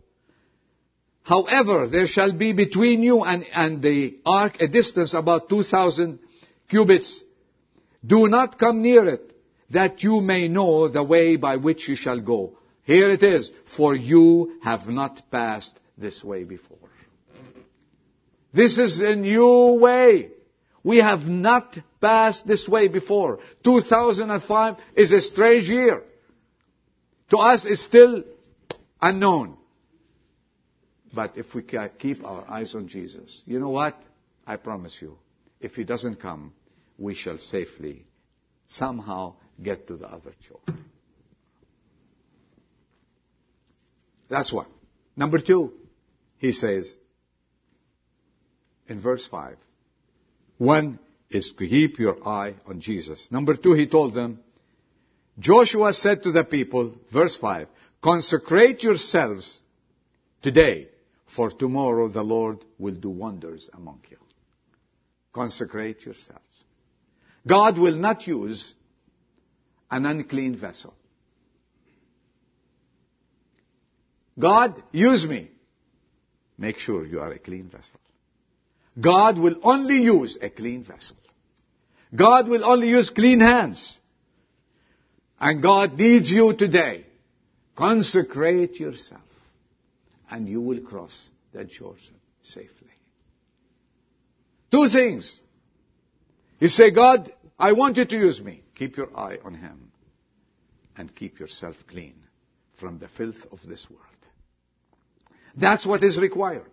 However, 1.22 1.88
there 1.88 2.07
shall 2.07 2.37
be 2.37 2.53
between 2.53 3.03
you 3.03 3.22
and, 3.22 3.44
and 3.55 3.83
the 3.83 4.18
ark 4.27 4.57
a 4.61 4.68
distance 4.68 5.14
about 5.14 5.48
2,000 5.48 6.18
cubits. 6.68 7.24
Do 8.05 8.29
not 8.29 8.59
come 8.59 8.83
near 8.83 9.07
it, 9.07 9.33
that 9.70 10.03
you 10.03 10.20
may 10.20 10.48
know 10.48 10.88
the 10.88 11.03
way 11.03 11.37
by 11.37 11.57
which 11.57 11.88
you 11.88 11.96
shall 11.96 12.20
go. 12.20 12.59
Here 12.83 13.09
it 13.09 13.22
is, 13.22 13.50
for 13.77 13.94
you 13.94 14.59
have 14.62 14.87
not 14.88 15.22
passed 15.31 15.81
this 15.96 16.22
way 16.22 16.44
before. 16.44 16.77
This 18.55 18.79
is 18.79 19.01
a 19.01 19.17
new 19.17 19.79
way. 19.81 20.31
We 20.85 20.99
have 20.99 21.23
not 21.23 21.77
passed 22.01 22.47
this 22.47 22.69
way 22.69 22.88
before. 22.88 23.40
2005 23.64 24.77
is 24.95 25.12
a 25.12 25.21
strange 25.21 25.69
year. 25.69 26.03
To 27.31 27.38
us, 27.38 27.64
it's 27.64 27.83
still 27.83 28.23
unknown. 29.01 29.57
But 31.12 31.37
if 31.37 31.55
we 31.55 31.62
can 31.62 31.90
keep 31.99 32.25
our 32.25 32.45
eyes 32.49 32.75
on 32.75 32.87
Jesus, 32.87 33.43
you 33.47 33.59
know 33.59 33.71
what? 33.71 33.97
I 34.47 34.57
promise 34.57 34.99
you, 35.01 35.19
if 35.61 35.73
He 35.73 35.85
doesn't 35.85 36.21
come, 36.21 36.53
we 36.99 37.14
shall 37.14 37.38
safely 37.38 38.05
somehow 38.69 39.35
get 39.61 39.87
to 39.88 39.97
the 39.97 40.07
other 40.07 40.33
shore. 40.47 40.61
That's 44.29 44.53
one. 44.53 44.67
Number 45.17 45.40
two, 45.40 45.73
he 46.38 46.53
says, 46.53 46.97
in 48.88 49.01
verse 49.01 49.27
5. 49.27 49.57
One 50.59 50.99
is 51.31 51.53
to 51.59 51.68
keep 51.68 51.99
your 51.99 52.27
eye 52.27 52.55
on 52.66 52.81
Jesus. 52.81 53.31
Number 53.33 53.55
two, 53.55 53.73
he 53.73 53.87
told 53.87 54.14
them, 54.14 54.40
Joshua 55.38 55.92
said 55.92 56.23
to 56.23 56.33
the 56.33 56.44
people, 56.44 56.94
verse 57.12 57.37
5, 57.37 57.66
consecrate 58.03 58.83
yourselves 58.83 59.61
today, 60.42 60.88
for 61.35 61.51
tomorrow 61.51 62.09
the 62.09 62.23
Lord 62.23 62.64
will 62.79 62.94
do 62.94 63.11
wonders 63.11 63.68
among 63.73 64.01
you. 64.11 64.18
Consecrate 65.33 66.05
yourselves. 66.05 66.64
God 67.47 67.79
will 67.79 67.97
not 67.97 68.27
use 68.27 68.75
an 69.90 70.07
unclean 70.07 70.57
vessel. 70.57 70.94
God, 74.38 74.83
use 74.92 75.27
me. 75.27 75.51
Make 76.57 76.79
sure 76.79 77.05
you 77.05 77.20
are 77.20 77.33
a 77.33 77.38
clean 77.38 77.68
vessel. 77.68 78.01
God 79.01 79.39
will 79.39 79.57
only 79.63 79.97
use 79.97 80.39
a 80.41 80.51
clean 80.51 80.85
vessel. 80.85 81.17
God 82.15 82.49
will 82.49 82.65
only 82.65 82.89
use 82.89 83.11
clean 83.11 83.41
hands. 83.41 83.99
And 85.41 85.63
God 85.63 85.95
needs 85.95 86.31
you 86.31 86.55
today. 86.57 87.05
Consecrate 87.77 88.79
yourself 88.79 89.21
and 90.31 90.49
you 90.49 90.61
will 90.61 90.81
cross 90.81 91.29
that 91.53 91.69
Jordan 91.69 92.17
safely. 92.43 92.89
Two 94.71 94.89
things. 94.93 95.39
You 96.59 96.69
say, 96.69 96.91
God, 96.93 97.33
I 97.59 97.73
want 97.73 97.97
you 97.97 98.05
to 98.05 98.17
use 98.17 98.41
me. 98.41 98.63
Keep 98.75 98.97
your 98.97 99.17
eye 99.17 99.39
on 99.45 99.55
Him 99.55 99.93
and 100.97 101.15
keep 101.15 101.39
yourself 101.39 101.77
clean 101.89 102.15
from 102.81 102.99
the 102.99 103.09
filth 103.09 103.47
of 103.53 103.61
this 103.67 103.87
world. 103.89 104.03
That's 105.57 105.87
what 105.87 106.03
is 106.03 106.19
required. 106.21 106.71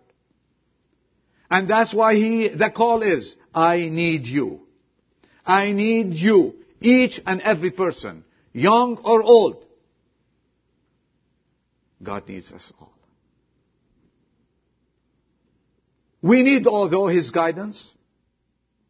And 1.52 1.68
that's 1.68 1.92
why 1.92 2.14
he, 2.14 2.48
the 2.48 2.72
call 2.74 3.02
is, 3.02 3.36
I 3.54 3.76
need 3.90 4.26
you. 4.26 4.60
I 5.44 5.72
need 5.72 6.14
you. 6.14 6.54
Each 6.80 7.20
and 7.26 7.42
every 7.42 7.70
person, 7.70 8.24
young 8.54 8.96
or 9.04 9.22
old. 9.22 9.62
God 12.02 12.26
needs 12.26 12.50
us 12.52 12.72
all. 12.80 12.94
We 16.22 16.42
need, 16.42 16.66
although, 16.66 17.08
His 17.08 17.30
guidance 17.30 17.92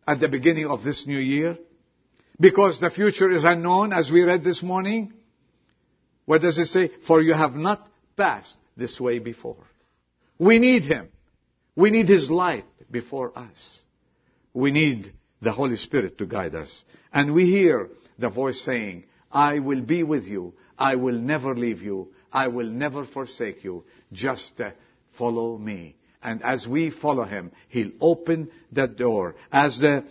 at 0.06 0.20
the 0.20 0.28
beginning 0.28 0.66
of 0.66 0.84
this 0.84 1.04
new 1.04 1.18
year, 1.18 1.58
because 2.38 2.78
the 2.78 2.90
future 2.90 3.28
is 3.28 3.42
unknown, 3.42 3.92
as 3.92 4.08
we 4.08 4.22
read 4.22 4.44
this 4.44 4.62
morning. 4.62 5.12
What 6.26 6.42
does 6.42 6.58
it 6.58 6.66
say? 6.66 6.92
For 7.08 7.20
you 7.22 7.32
have 7.32 7.54
not 7.54 7.88
passed 8.16 8.56
this 8.76 9.00
way 9.00 9.18
before. 9.18 9.66
We 10.38 10.60
need 10.60 10.84
Him. 10.84 11.08
We 11.74 11.90
need 11.90 12.08
His 12.08 12.30
light 12.30 12.64
before 12.90 13.36
us. 13.36 13.80
We 14.52 14.70
need 14.70 15.12
the 15.40 15.52
Holy 15.52 15.76
Spirit 15.76 16.18
to 16.18 16.26
guide 16.26 16.54
us. 16.54 16.84
And 17.12 17.34
we 17.34 17.46
hear 17.46 17.88
the 18.18 18.28
voice 18.30 18.60
saying, 18.62 19.04
I 19.30 19.58
will 19.58 19.80
be 19.80 20.02
with 20.02 20.24
you. 20.24 20.54
I 20.78 20.96
will 20.96 21.18
never 21.18 21.54
leave 21.54 21.80
you. 21.80 22.12
I 22.32 22.48
will 22.48 22.68
never 22.68 23.04
forsake 23.04 23.64
you. 23.64 23.84
Just 24.12 24.60
uh, 24.60 24.72
follow 25.16 25.56
me. 25.56 25.96
And 26.22 26.42
as 26.42 26.66
we 26.66 26.90
follow 26.90 27.24
him, 27.24 27.50
he'll 27.68 27.90
open 28.00 28.50
that 28.72 28.96
door. 28.96 29.34
As 29.50 29.80
the, 29.80 30.04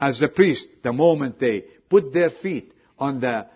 as 0.00 0.20
the 0.20 0.28
priest, 0.28 0.68
the 0.82 0.92
moment 0.92 1.38
they 1.38 1.64
put 1.88 2.12
their 2.12 2.30
feet 2.30 2.72
on 2.98 3.20
the 3.20 3.46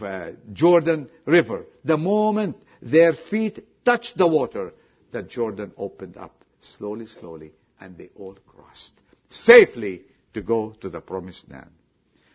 uh, 0.00 0.30
Jordan 0.52 1.10
River, 1.24 1.64
the 1.84 1.96
moment 1.96 2.56
their 2.80 3.14
feet 3.14 3.66
touched 3.84 4.16
the 4.16 4.26
water, 4.26 4.72
that 5.10 5.28
Jordan 5.28 5.72
opened 5.76 6.16
up 6.16 6.41
slowly, 6.62 7.06
slowly, 7.06 7.52
and 7.80 7.96
they 7.98 8.08
all 8.16 8.36
crossed 8.46 8.94
safely 9.32 10.02
to 10.34 10.42
go 10.42 10.74
to 10.80 10.88
the 10.88 11.00
promised 11.00 11.50
land. 11.50 11.70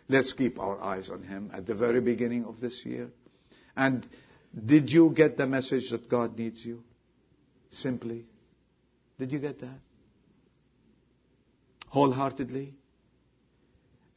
Let's 0.09 0.33
keep 0.33 0.59
our 0.59 0.81
eyes 0.81 1.09
on 1.09 1.23
Him 1.23 1.51
at 1.53 1.65
the 1.65 1.75
very 1.75 2.01
beginning 2.01 2.45
of 2.45 2.59
this 2.59 2.81
year. 2.85 3.09
And 3.75 4.07
did 4.65 4.89
you 4.89 5.11
get 5.15 5.37
the 5.37 5.45
message 5.45 5.89
that 5.91 6.09
God 6.09 6.37
needs 6.37 6.65
you? 6.65 6.83
Simply. 7.71 8.25
Did 9.19 9.31
you 9.31 9.39
get 9.39 9.59
that? 9.59 9.79
Wholeheartedly? 11.89 12.73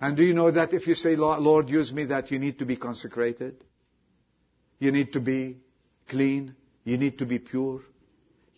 And 0.01 0.17
do 0.17 0.23
you 0.23 0.33
know 0.33 0.51
that 0.51 0.73
if 0.73 0.87
you 0.87 0.95
say, 0.95 1.17
Lord, 1.17 1.69
use 1.69 1.93
me, 1.93 2.05
that 2.07 2.31
you 2.31 2.39
need 2.39 2.59
to 2.61 2.65
be 2.65 2.77
consecrated? 2.77 3.57
You 4.79 4.93
need 4.93 5.13
to 5.13 5.21
be 5.21 5.59
clean. 6.09 6.55
You 6.85 6.97
need 6.97 7.19
to 7.19 7.27
be 7.27 7.39
pure. 7.39 7.83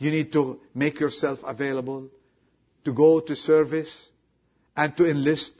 You 0.03 0.11
need 0.11 0.33
to 0.33 0.59
make 0.75 0.99
yourself 0.99 1.39
available 1.45 2.09
to 2.85 2.93
go 2.93 3.21
to 3.21 3.37
service 3.37 4.09
and 4.77 4.97
to 4.97 5.09
enlist 5.09 5.55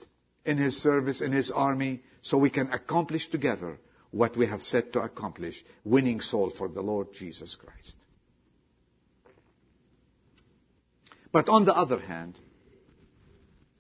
in 0.45 0.59
His 0.59 0.83
service, 0.83 1.21
in 1.21 1.31
His 1.31 1.53
army, 1.53 2.03
so 2.23 2.39
we 2.39 2.51
can 2.51 2.73
accomplish 2.73 3.29
together 3.29 3.79
what 4.11 4.37
we 4.37 4.49
have 4.49 4.61
set 4.61 4.95
to 4.95 5.01
accomplish, 5.01 5.65
winning 5.85 6.21
soul 6.21 6.51
for 6.51 6.67
the 6.67 6.81
Lord 6.81 7.13
Jesus 7.13 7.55
Christ. 7.55 7.97
But 11.31 11.49
on 11.49 11.65
the 11.65 11.77
other 11.77 12.01
hand, 12.01 12.41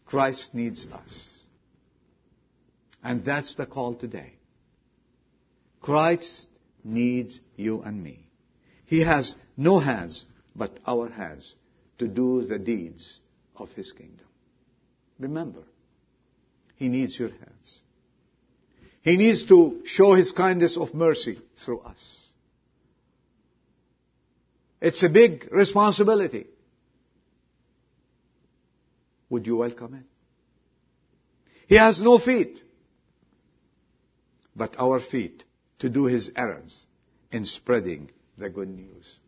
Christ 0.06 0.54
needs 0.54 0.86
us. 0.86 1.40
And 3.02 3.24
that's 3.24 3.56
the 3.56 3.66
call 3.66 3.96
today. 3.96 4.34
Christ 5.80 6.46
needs 6.84 7.40
you 7.56 7.82
and 7.82 8.00
me. 8.00 8.28
He 8.86 9.00
has 9.00 9.34
no 9.56 9.80
hands 9.80 10.24
but 10.54 10.78
our 10.86 11.08
hands 11.08 11.54
to 11.98 12.08
do 12.08 12.42
the 12.42 12.58
deeds 12.58 13.20
of 13.56 13.70
His 13.72 13.92
kingdom. 13.92 14.26
Remember, 15.18 15.62
He 16.76 16.88
needs 16.88 17.18
your 17.18 17.30
hands. 17.30 17.80
He 19.02 19.16
needs 19.16 19.46
to 19.46 19.82
show 19.84 20.14
His 20.14 20.32
kindness 20.32 20.76
of 20.76 20.94
mercy 20.94 21.38
through 21.64 21.80
us. 21.80 22.26
It's 24.80 25.02
a 25.02 25.08
big 25.08 25.48
responsibility. 25.52 26.46
Would 29.30 29.46
you 29.46 29.56
welcome 29.56 29.94
it? 29.94 30.04
He 31.68 31.76
has 31.76 32.02
no 32.02 32.18
feet, 32.18 32.60
but 34.54 34.74
our 34.78 35.00
feet 35.00 35.44
to 35.78 35.88
do 35.88 36.04
his 36.04 36.30
errands 36.36 36.84
in 37.30 37.46
spreading 37.46 38.10
the 38.36 38.50
good 38.50 38.68
news. 38.68 39.18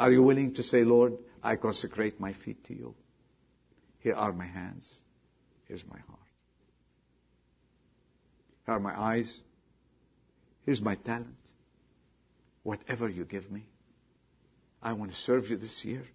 Are 0.00 0.10
you 0.10 0.22
willing 0.22 0.54
to 0.54 0.62
say, 0.62 0.82
Lord, 0.82 1.18
I 1.42 1.56
consecrate 1.56 2.18
my 2.18 2.32
feet 2.32 2.64
to 2.64 2.74
you? 2.74 2.94
Here 3.98 4.14
are 4.14 4.32
my 4.32 4.46
hands. 4.46 4.98
Here's 5.68 5.84
my 5.84 5.98
heart. 5.98 6.18
Here 8.64 8.76
are 8.76 8.80
my 8.80 8.98
eyes. 8.98 9.42
Here's 10.64 10.80
my 10.80 10.94
talent. 10.94 11.36
Whatever 12.62 13.10
you 13.10 13.26
give 13.26 13.50
me, 13.50 13.66
I 14.82 14.94
want 14.94 15.10
to 15.10 15.16
serve 15.18 15.50
you 15.50 15.58
this 15.58 15.84
year. 15.84 16.06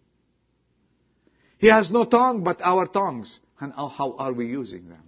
He 1.59 1.67
has 1.67 1.91
no 1.91 2.05
tongue 2.05 2.43
but 2.43 2.61
our 2.63 2.87
tongues. 2.87 3.39
And 3.59 3.71
how 3.71 4.15
are 4.17 4.33
we 4.33 4.47
using 4.47 4.89
them? 4.89 5.03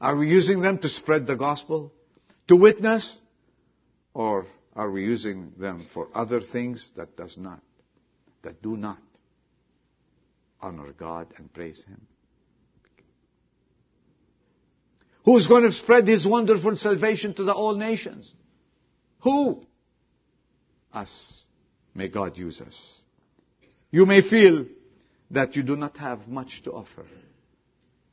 Are 0.00 0.14
we 0.14 0.28
using 0.28 0.60
them 0.60 0.78
to 0.78 0.88
spread 0.88 1.26
the 1.26 1.34
gospel? 1.34 1.92
To 2.46 2.54
witness? 2.54 3.18
Or 4.14 4.46
are 4.74 4.90
we 4.90 5.04
using 5.04 5.52
them 5.58 5.86
for 5.92 6.08
other 6.14 6.40
things 6.40 6.90
that 6.96 7.16
does 7.16 7.36
not, 7.36 7.60
that 8.42 8.62
do 8.62 8.76
not 8.76 8.98
honor 10.60 10.92
God 10.92 11.28
and 11.36 11.52
praise 11.52 11.84
Him? 11.84 12.06
Who's 15.24 15.46
going 15.46 15.64
to 15.64 15.72
spread 15.72 16.06
His 16.06 16.26
wonderful 16.26 16.76
salvation 16.76 17.34
to 17.34 17.44
the 17.44 17.52
all 17.52 17.76
nations? 17.76 18.34
Who? 19.20 19.66
Us. 20.92 21.42
May 21.94 22.08
God 22.08 22.36
use 22.36 22.60
us. 22.60 23.00
You 23.90 24.06
may 24.06 24.22
feel 24.22 24.66
that 25.32 25.56
you 25.56 25.62
do 25.62 25.76
not 25.76 25.96
have 25.98 26.26
much 26.28 26.62
to 26.64 26.72
offer. 26.72 27.04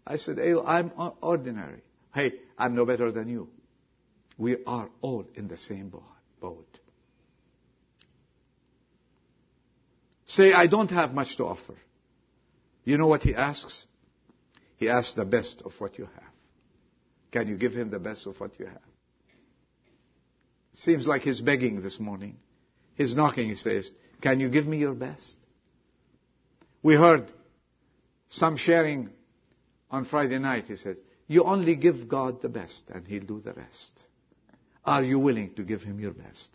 I 0.05 0.15
said, 0.17 0.37
hey, 0.37 0.53
I'm 0.53 0.91
ordinary. 1.21 1.81
Hey, 2.13 2.33
I'm 2.57 2.75
no 2.75 2.85
better 2.85 3.11
than 3.11 3.29
you. 3.29 3.49
We 4.37 4.57
are 4.65 4.89
all 5.01 5.25
in 5.35 5.47
the 5.47 5.57
same 5.57 5.89
boat. 5.89 6.03
Say, 10.25 10.51
I 10.51 10.67
don't 10.67 10.91
have 10.91 11.13
much 11.13 11.37
to 11.37 11.45
offer. 11.45 11.75
You 12.83 12.97
know 12.97 13.07
what 13.07 13.23
he 13.23 13.33
asks? 13.33 13.85
He 14.75 14.89
asks 14.89 15.13
the 15.15 15.25
best 15.25 15.61
of 15.63 15.71
what 15.79 15.97
you 15.97 16.05
have. 16.05 16.33
Can 17.31 17.47
you 17.47 17.57
give 17.57 17.73
him 17.73 17.89
the 17.89 17.99
best 17.99 18.27
of 18.27 18.39
what 18.39 18.59
you 18.59 18.65
have? 18.65 18.81
Seems 20.73 21.07
like 21.07 21.21
he's 21.21 21.41
begging 21.41 21.81
this 21.81 21.99
morning. 21.99 22.37
He's 22.95 23.15
knocking, 23.15 23.49
he 23.49 23.55
says, 23.55 23.91
Can 24.21 24.39
you 24.39 24.49
give 24.49 24.67
me 24.67 24.77
your 24.77 24.93
best? 24.93 25.37
We 26.83 26.95
heard 26.95 27.31
some 28.29 28.57
sharing 28.57 29.09
on 29.89 30.05
Friday 30.05 30.39
night. 30.39 30.65
He 30.65 30.75
says, 30.75 30.97
You 31.27 31.43
only 31.43 31.75
give 31.75 32.07
God 32.07 32.41
the 32.41 32.49
best, 32.49 32.89
and 32.93 33.07
He'll 33.07 33.25
do 33.25 33.39
the 33.39 33.53
rest. 33.53 34.03
Are 34.87 35.03
you 35.03 35.19
willing 35.19 35.53
to 35.55 35.63
give 35.63 35.83
Him 35.83 35.99
your 35.99 36.13
best? 36.13 36.49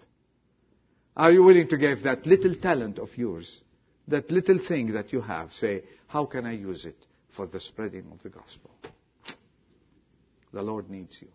Are 1.14 1.30
you 1.30 1.44
willing 1.44 1.68
to 1.68 1.76
give 1.76 2.02
that 2.04 2.24
little 2.24 2.54
talent 2.54 2.98
of 2.98 3.16
yours, 3.16 3.60
that 4.08 4.30
little 4.30 4.58
thing 4.58 4.94
that 4.94 5.12
you 5.12 5.20
have, 5.20 5.52
say, 5.52 5.82
How 6.06 6.24
can 6.24 6.46
I 6.46 6.52
use 6.52 6.86
it 6.86 6.96
for 7.36 7.46
the 7.46 7.60
spreading 7.60 8.06
of 8.10 8.22
the 8.22 8.30
gospel? 8.30 8.70
The 10.50 10.62
Lord 10.62 10.88
needs 10.88 11.20
you. 11.20 11.28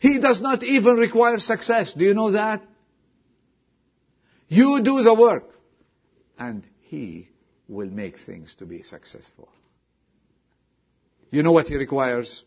He 0.00 0.18
does 0.18 0.40
not 0.40 0.62
even 0.62 0.96
require 0.96 1.38
success. 1.38 1.92
Do 1.92 2.04
you 2.04 2.14
know 2.14 2.32
that? 2.32 2.62
You 4.48 4.80
do 4.82 5.02
the 5.02 5.14
work 5.14 5.50
and 6.38 6.64
He 6.80 7.28
will 7.68 7.90
make 7.90 8.18
things 8.18 8.54
to 8.56 8.64
be 8.64 8.82
successful. 8.82 9.50
You 11.30 11.42
know 11.42 11.52
what 11.52 11.66
He 11.66 11.76
requires? 11.76 12.44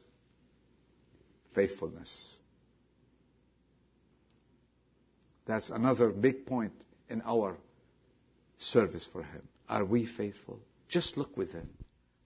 Faithfulness. 1.53 2.35
That's 5.45 5.69
another 5.69 6.09
big 6.09 6.45
point 6.45 6.73
in 7.09 7.21
our 7.25 7.57
service 8.57 9.07
for 9.11 9.23
Him. 9.23 9.41
Are 9.67 9.83
we 9.83 10.05
faithful? 10.05 10.59
Just 10.87 11.17
look 11.17 11.35
within. 11.35 11.69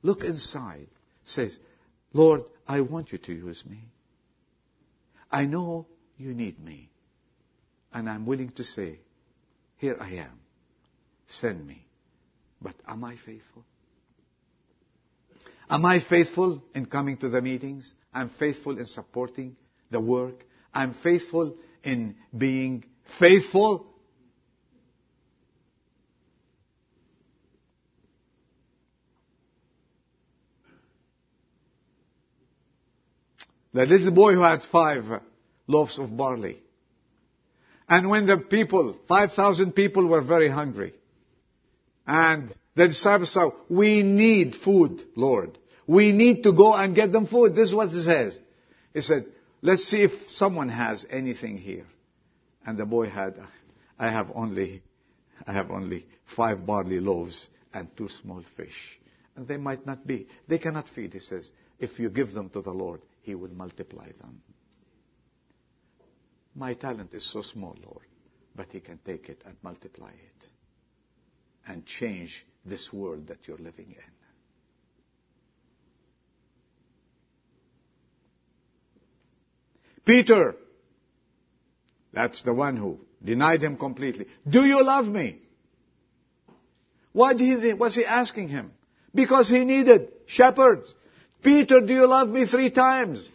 Look 0.02 0.24
inside. 0.24 0.88
Says, 1.24 1.58
Lord, 2.14 2.42
I 2.68 2.82
want 2.82 3.12
you 3.12 3.18
to 3.20 3.34
use 3.34 3.64
me. 3.68 3.80
I 5.32 5.46
know 5.46 5.88
you 6.18 6.34
need 6.34 6.60
me. 6.64 6.90
And 7.94 8.10
I'm 8.10 8.26
willing 8.26 8.50
to 8.52 8.64
say, 8.64 9.00
here 9.78 9.98
I 10.00 10.10
am. 10.16 10.40
Send 11.28 11.66
me. 11.66 11.86
But 12.62 12.76
am 12.88 13.04
I 13.04 13.16
faithful? 13.16 13.66
Am 15.70 15.86
I 15.86 16.00
faithful 16.00 16.64
in 16.74 16.86
coming 16.86 17.18
to 17.18 17.30
the 17.30 17.42
meetings? 17.42 17.94
I'm 18.16 18.30
faithful 18.30 18.80
in 18.80 18.86
supporting 18.86 19.58
the 19.92 20.00
work. 20.00 20.46
I'm 20.74 20.94
faithful 20.94 21.58
in 21.84 22.16
being 22.36 22.86
faithful. 23.20 23.88
The 33.74 33.86
little 33.86 34.12
boy 34.12 34.34
who 34.34 34.40
had 34.40 34.64
five 34.64 35.04
loaves 35.68 36.00
of 36.00 36.16
barley. 36.16 36.64
And 37.90 38.10
when 38.10 38.28
the 38.28 38.38
people, 38.38 38.96
5,000 39.10 39.74
people 39.74 40.08
were 40.08 40.22
very 40.22 40.48
hungry, 40.48 40.94
and 42.08 42.56
the 42.76 42.88
disciples 42.88 43.34
said, 43.34 43.52
we 43.70 44.04
need 44.04 44.56
food, 44.56 45.04
Lord. 45.18 45.58
We 45.88 46.12
need 46.12 46.44
to 46.44 46.54
go 46.54 46.74
and 46.74 46.96
get 46.96 47.12
them 47.12 47.28
food. 47.28 47.56
This 47.56 47.70
is 47.70 47.76
what 47.76 47.90
it 47.90 48.04
says. 48.04 48.40
He 48.94 49.02
said, 49.02 49.26
let's 49.62 49.84
see 49.84 50.04
if 50.04 50.12
someone 50.30 50.70
has 50.70 51.06
anything 51.10 51.58
here. 51.58 51.86
And 52.66 52.78
the 52.78 52.86
boy 52.86 53.08
had, 53.08 53.36
I 54.00 54.10
have 54.10 54.32
only, 54.34 54.82
I 55.46 55.54
have 55.54 55.70
only 55.70 56.06
five 56.36 56.66
barley 56.66 57.00
loaves 57.00 57.50
and 57.74 57.96
two 57.96 58.10
small 58.10 58.44
fish. 58.58 59.00
And 59.36 59.48
they 59.48 59.58
might 59.58 59.86
not 59.86 60.08
be. 60.08 60.28
They 60.48 60.58
cannot 60.58 60.90
feed, 60.90 61.14
he 61.14 61.20
says. 61.20 61.52
If 61.78 62.00
you 62.00 62.10
give 62.10 62.34
them 62.34 62.50
to 62.52 62.62
the 62.62 62.72
Lord, 62.72 63.02
He 63.22 63.36
will 63.36 63.54
multiply 63.54 64.08
them. 64.20 64.42
My 66.56 66.74
talent 66.74 67.14
is 67.14 67.30
so 67.30 67.42
small, 67.42 67.76
Lord, 67.86 68.06
but 68.56 68.68
He 68.72 68.80
can 68.80 68.98
take 69.06 69.28
it 69.28 69.44
and 69.46 69.58
multiply 69.62 70.12
it 70.12 70.48
and 71.68 71.86
change 71.86 72.46
this 72.66 72.94
world 72.94 73.28
that 73.28 73.40
you're 73.48 73.58
living 73.58 73.90
in. 73.90 74.12
Peter, 80.06 80.56
that's 82.14 82.44
the 82.44 82.54
one 82.54 82.78
who 82.78 83.00
denied 83.24 83.62
him 83.62 83.78
completely. 83.78 84.28
Do 84.48 84.62
you 84.62 84.84
love 84.84 85.08
me? 85.08 85.40
He, 87.14 87.74
was 87.74 87.96
he 87.96 88.06
asking 88.06 88.50
him? 88.50 88.72
Because 89.14 89.50
he 89.50 89.64
needed 89.64 90.10
shepherds. 90.28 90.94
Peter, 91.42 91.82
do 91.82 91.94
you 91.94 92.08
love 92.08 92.30
me 92.30 92.46
three 92.46 92.70
times? 92.70 93.28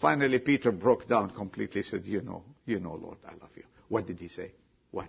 Finally, 0.00 0.38
Peter 0.38 0.70
broke 0.70 1.08
down 1.08 1.30
completely, 1.30 1.82
said, 1.82 2.04
you 2.04 2.22
know, 2.22 2.44
you 2.64 2.78
know, 2.78 2.94
Lord, 2.94 3.18
I 3.26 3.32
love 3.32 3.50
you. 3.56 3.64
What 3.88 4.06
did 4.06 4.18
he 4.18 4.28
say? 4.28 4.52
What? 4.90 5.08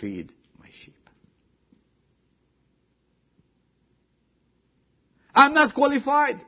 Feed 0.00 0.32
my 0.58 0.68
sheep. 0.70 0.94
I'm 5.34 5.54
not 5.54 5.74
qualified. 5.74 6.40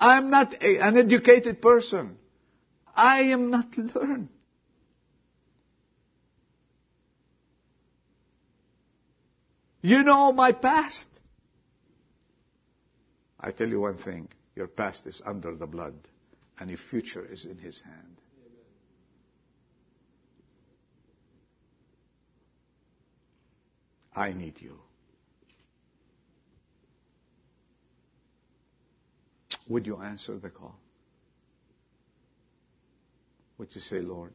I'm 0.00 0.30
not 0.30 0.54
a, 0.62 0.78
an 0.78 0.96
educated 0.96 1.60
person. 1.60 2.16
I 2.96 3.20
am 3.24 3.50
not 3.50 3.76
learned. 3.76 4.30
You 9.82 10.02
know 10.02 10.32
my 10.32 10.52
past. 10.52 11.06
I 13.38 13.52
tell 13.52 13.68
you 13.68 13.80
one 13.80 13.96
thing. 13.96 14.28
Your 14.56 14.66
past 14.66 15.06
is 15.06 15.22
under 15.24 15.54
the 15.54 15.66
blood 15.66 15.94
and 16.58 16.70
your 16.70 16.78
future 16.78 17.24
is 17.24 17.44
in 17.44 17.58
His 17.58 17.80
hand. 17.80 18.16
I 24.14 24.32
need 24.32 24.60
you. 24.60 24.78
Would 29.70 29.86
you 29.86 29.98
answer 29.98 30.36
the 30.36 30.50
call? 30.50 30.74
Would 33.56 33.72
you 33.72 33.80
say, 33.80 34.00
Lord, 34.00 34.32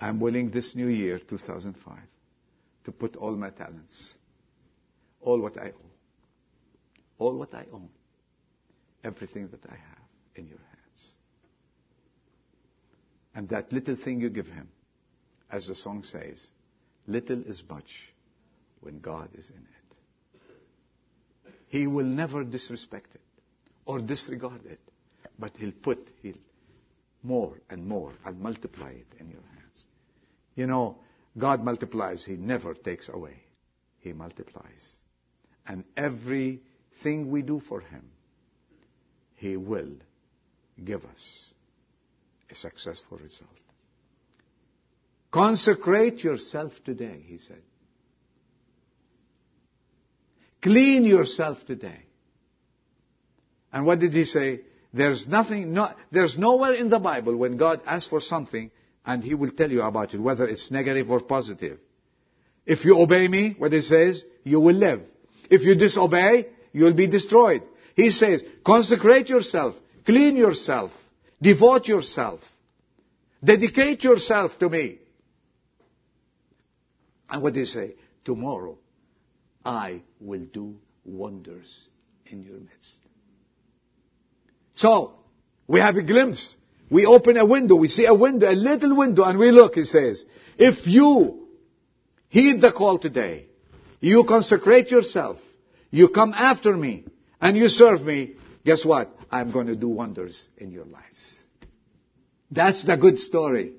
I'm 0.00 0.18
willing 0.18 0.50
this 0.50 0.74
new 0.74 0.88
year, 0.88 1.20
2005, 1.20 1.96
to 2.84 2.92
put 2.92 3.14
all 3.14 3.36
my 3.36 3.50
talents, 3.50 4.14
all 5.20 5.40
what 5.40 5.56
I 5.56 5.66
own, 5.66 5.90
all 7.18 7.38
what 7.38 7.54
I 7.54 7.66
own, 7.72 7.88
everything 9.04 9.46
that 9.52 9.64
I 9.64 9.76
have 9.76 10.08
in 10.34 10.48
your 10.48 10.58
hands. 10.58 11.10
And 13.36 13.48
that 13.50 13.72
little 13.72 13.94
thing 13.94 14.20
you 14.20 14.28
give 14.28 14.48
him, 14.48 14.68
as 15.52 15.68
the 15.68 15.76
song 15.76 16.02
says, 16.02 16.48
little 17.06 17.42
is 17.44 17.62
much 17.70 18.12
when 18.80 18.98
God 18.98 19.28
is 19.34 19.50
in 19.50 19.56
it. 19.56 21.52
He 21.68 21.86
will 21.86 22.06
never 22.06 22.42
disrespect 22.42 23.14
it 23.14 23.20
or 23.88 24.00
disregard 24.00 24.60
it. 24.66 24.80
But 25.38 25.56
He'll 25.56 25.72
put 25.72 26.06
He'll 26.22 26.34
more 27.22 27.56
and 27.68 27.86
more 27.86 28.12
and 28.24 28.38
multiply 28.38 28.90
it 28.90 29.06
in 29.18 29.30
your 29.30 29.42
hands. 29.56 29.86
You 30.54 30.66
know, 30.66 30.98
God 31.36 31.64
multiplies. 31.64 32.24
He 32.24 32.36
never 32.36 32.74
takes 32.74 33.08
away. 33.08 33.42
He 34.00 34.12
multiplies. 34.12 34.98
And 35.66 35.84
everything 35.96 37.30
we 37.30 37.42
do 37.42 37.60
for 37.60 37.80
Him, 37.80 38.04
He 39.34 39.56
will 39.56 39.94
give 40.84 41.04
us 41.04 41.54
a 42.50 42.54
successful 42.54 43.18
result. 43.18 43.50
Consecrate 45.30 46.22
yourself 46.22 46.72
today, 46.84 47.24
He 47.26 47.38
said. 47.38 47.62
Clean 50.60 51.04
yourself 51.04 51.64
today. 51.66 52.07
And 53.72 53.86
what 53.86 54.00
did 54.00 54.12
He 54.12 54.24
say? 54.24 54.60
There's 54.92 55.26
nothing, 55.26 55.74
no, 55.74 55.90
there's 56.10 56.38
nowhere 56.38 56.72
in 56.72 56.88
the 56.88 56.98
Bible 56.98 57.36
when 57.36 57.56
God 57.56 57.82
asks 57.86 58.08
for 58.08 58.20
something 58.20 58.70
and 59.04 59.22
He 59.22 59.34
will 59.34 59.50
tell 59.50 59.70
you 59.70 59.82
about 59.82 60.14
it, 60.14 60.20
whether 60.20 60.46
it's 60.46 60.70
negative 60.70 61.10
or 61.10 61.20
positive. 61.20 61.78
If 62.64 62.84
you 62.84 62.98
obey 62.98 63.28
me, 63.28 63.54
what 63.58 63.72
He 63.72 63.80
says, 63.80 64.24
you 64.44 64.60
will 64.60 64.74
live. 64.74 65.02
If 65.50 65.62
you 65.62 65.74
disobey, 65.74 66.48
you'll 66.72 66.94
be 66.94 67.06
destroyed. 67.06 67.62
He 67.94 68.10
says, 68.10 68.44
consecrate 68.64 69.28
yourself, 69.28 69.74
clean 70.04 70.36
yourself, 70.36 70.92
devote 71.40 71.86
yourself, 71.86 72.40
dedicate 73.42 74.04
yourself 74.04 74.58
to 74.58 74.68
me. 74.68 74.98
And 77.28 77.42
what 77.42 77.54
did 77.54 77.60
He 77.60 77.66
say? 77.66 77.94
Tomorrow, 78.24 78.78
I 79.64 80.02
will 80.20 80.44
do 80.44 80.76
wonders 81.04 81.88
in 82.26 82.42
your 82.42 82.58
midst. 82.58 83.07
So, 84.78 85.14
we 85.66 85.80
have 85.80 85.96
a 85.96 86.02
glimpse. 86.02 86.56
We 86.88 87.04
open 87.04 87.36
a 87.36 87.44
window, 87.44 87.74
we 87.74 87.88
see 87.88 88.06
a 88.06 88.14
window, 88.14 88.48
a 88.48 88.54
little 88.54 88.96
window, 88.96 89.24
and 89.24 89.38
we 89.38 89.50
look, 89.50 89.74
he 89.74 89.82
says, 89.82 90.24
if 90.56 90.86
you 90.86 91.48
heed 92.28 92.60
the 92.60 92.72
call 92.72 92.98
today, 92.98 93.46
you 94.00 94.24
consecrate 94.26 94.90
yourself, 94.90 95.38
you 95.90 96.08
come 96.08 96.32
after 96.32 96.72
me, 96.74 97.04
and 97.40 97.56
you 97.56 97.68
serve 97.68 98.02
me, 98.02 98.36
guess 98.64 98.84
what? 98.84 99.10
I'm 99.30 99.50
going 99.50 99.66
to 99.66 99.74
do 99.74 99.88
wonders 99.88 100.46
in 100.56 100.70
your 100.70 100.86
lives. 100.86 101.42
That's 102.50 102.84
the 102.84 102.96
good 102.96 103.18
story. 103.18 103.72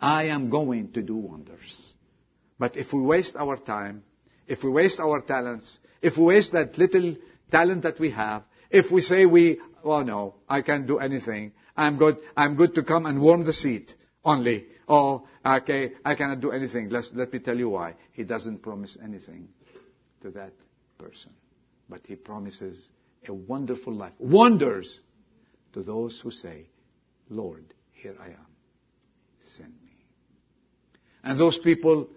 I 0.00 0.26
am 0.26 0.48
going 0.48 0.92
to 0.92 1.02
do 1.02 1.16
wonders. 1.16 1.92
But 2.58 2.76
if 2.76 2.92
we 2.92 3.02
waste 3.02 3.34
our 3.36 3.56
time, 3.56 4.04
if 4.46 4.62
we 4.62 4.70
waste 4.70 5.00
our 5.00 5.20
talents, 5.20 5.80
if 6.00 6.16
we 6.16 6.24
waste 6.24 6.52
that 6.52 6.78
little 6.78 7.16
talent 7.50 7.82
that 7.82 7.98
we 7.98 8.10
have, 8.12 8.44
if 8.70 8.90
we 8.90 9.00
say 9.00 9.26
we 9.26 9.60
oh 9.84 10.02
no, 10.02 10.34
I 10.48 10.62
can't 10.62 10.86
do 10.86 10.98
anything. 10.98 11.52
I'm 11.76 11.98
good, 11.98 12.16
I'm 12.36 12.56
good 12.56 12.74
to 12.74 12.82
come 12.82 13.06
and 13.06 13.20
warm 13.20 13.44
the 13.44 13.52
seat 13.52 13.94
only. 14.24 14.66
Oh, 14.88 15.26
okay, 15.44 15.92
I 16.04 16.14
cannot 16.14 16.40
do 16.40 16.50
anything. 16.50 16.88
Let's, 16.90 17.10
let 17.14 17.32
me 17.32 17.38
tell 17.38 17.56
you 17.56 17.70
why. 17.70 17.94
He 18.12 18.24
doesn't 18.24 18.62
promise 18.62 18.96
anything 19.02 19.48
to 20.22 20.30
that 20.32 20.52
person. 20.98 21.32
But 21.88 22.00
he 22.06 22.16
promises 22.16 22.88
a 23.28 23.34
wonderful 23.34 23.92
life. 23.92 24.12
Wonders 24.18 25.00
to 25.72 25.82
those 25.82 26.20
who 26.20 26.30
say, 26.30 26.66
Lord, 27.28 27.64
here 27.92 28.14
I 28.20 28.26
am. 28.26 28.46
Send 29.40 29.72
me. 29.84 29.92
And 31.22 31.38
those 31.38 31.58
people 31.58 32.08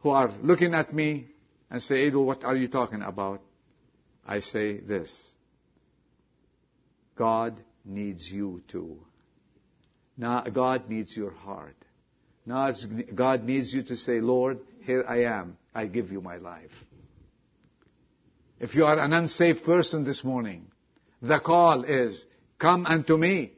who 0.00 0.10
are 0.10 0.30
looking 0.42 0.74
at 0.74 0.92
me 0.92 1.26
and 1.70 1.82
say, 1.82 2.10
Edu, 2.10 2.24
what 2.24 2.44
are 2.44 2.56
you 2.56 2.68
talking 2.68 3.02
about? 3.02 3.40
I 4.26 4.38
say 4.38 4.78
this. 4.78 5.31
God 7.16 7.60
needs 7.84 8.30
you 8.30 8.62
too. 8.68 8.98
Now, 10.16 10.44
God 10.44 10.88
needs 10.88 11.16
your 11.16 11.30
heart. 11.30 11.76
Now, 12.44 12.70
God 13.14 13.44
needs 13.44 13.72
you 13.72 13.82
to 13.84 13.96
say, 13.96 14.20
Lord, 14.20 14.60
here 14.84 15.04
I 15.08 15.24
am. 15.24 15.56
I 15.74 15.86
give 15.86 16.10
you 16.10 16.20
my 16.20 16.36
life. 16.36 16.70
If 18.60 18.74
you 18.74 18.84
are 18.84 18.98
an 18.98 19.12
unsafe 19.12 19.64
person 19.64 20.04
this 20.04 20.22
morning, 20.22 20.70
the 21.20 21.40
call 21.40 21.84
is, 21.84 22.24
come 22.58 22.86
unto 22.86 23.16
me 23.16 23.52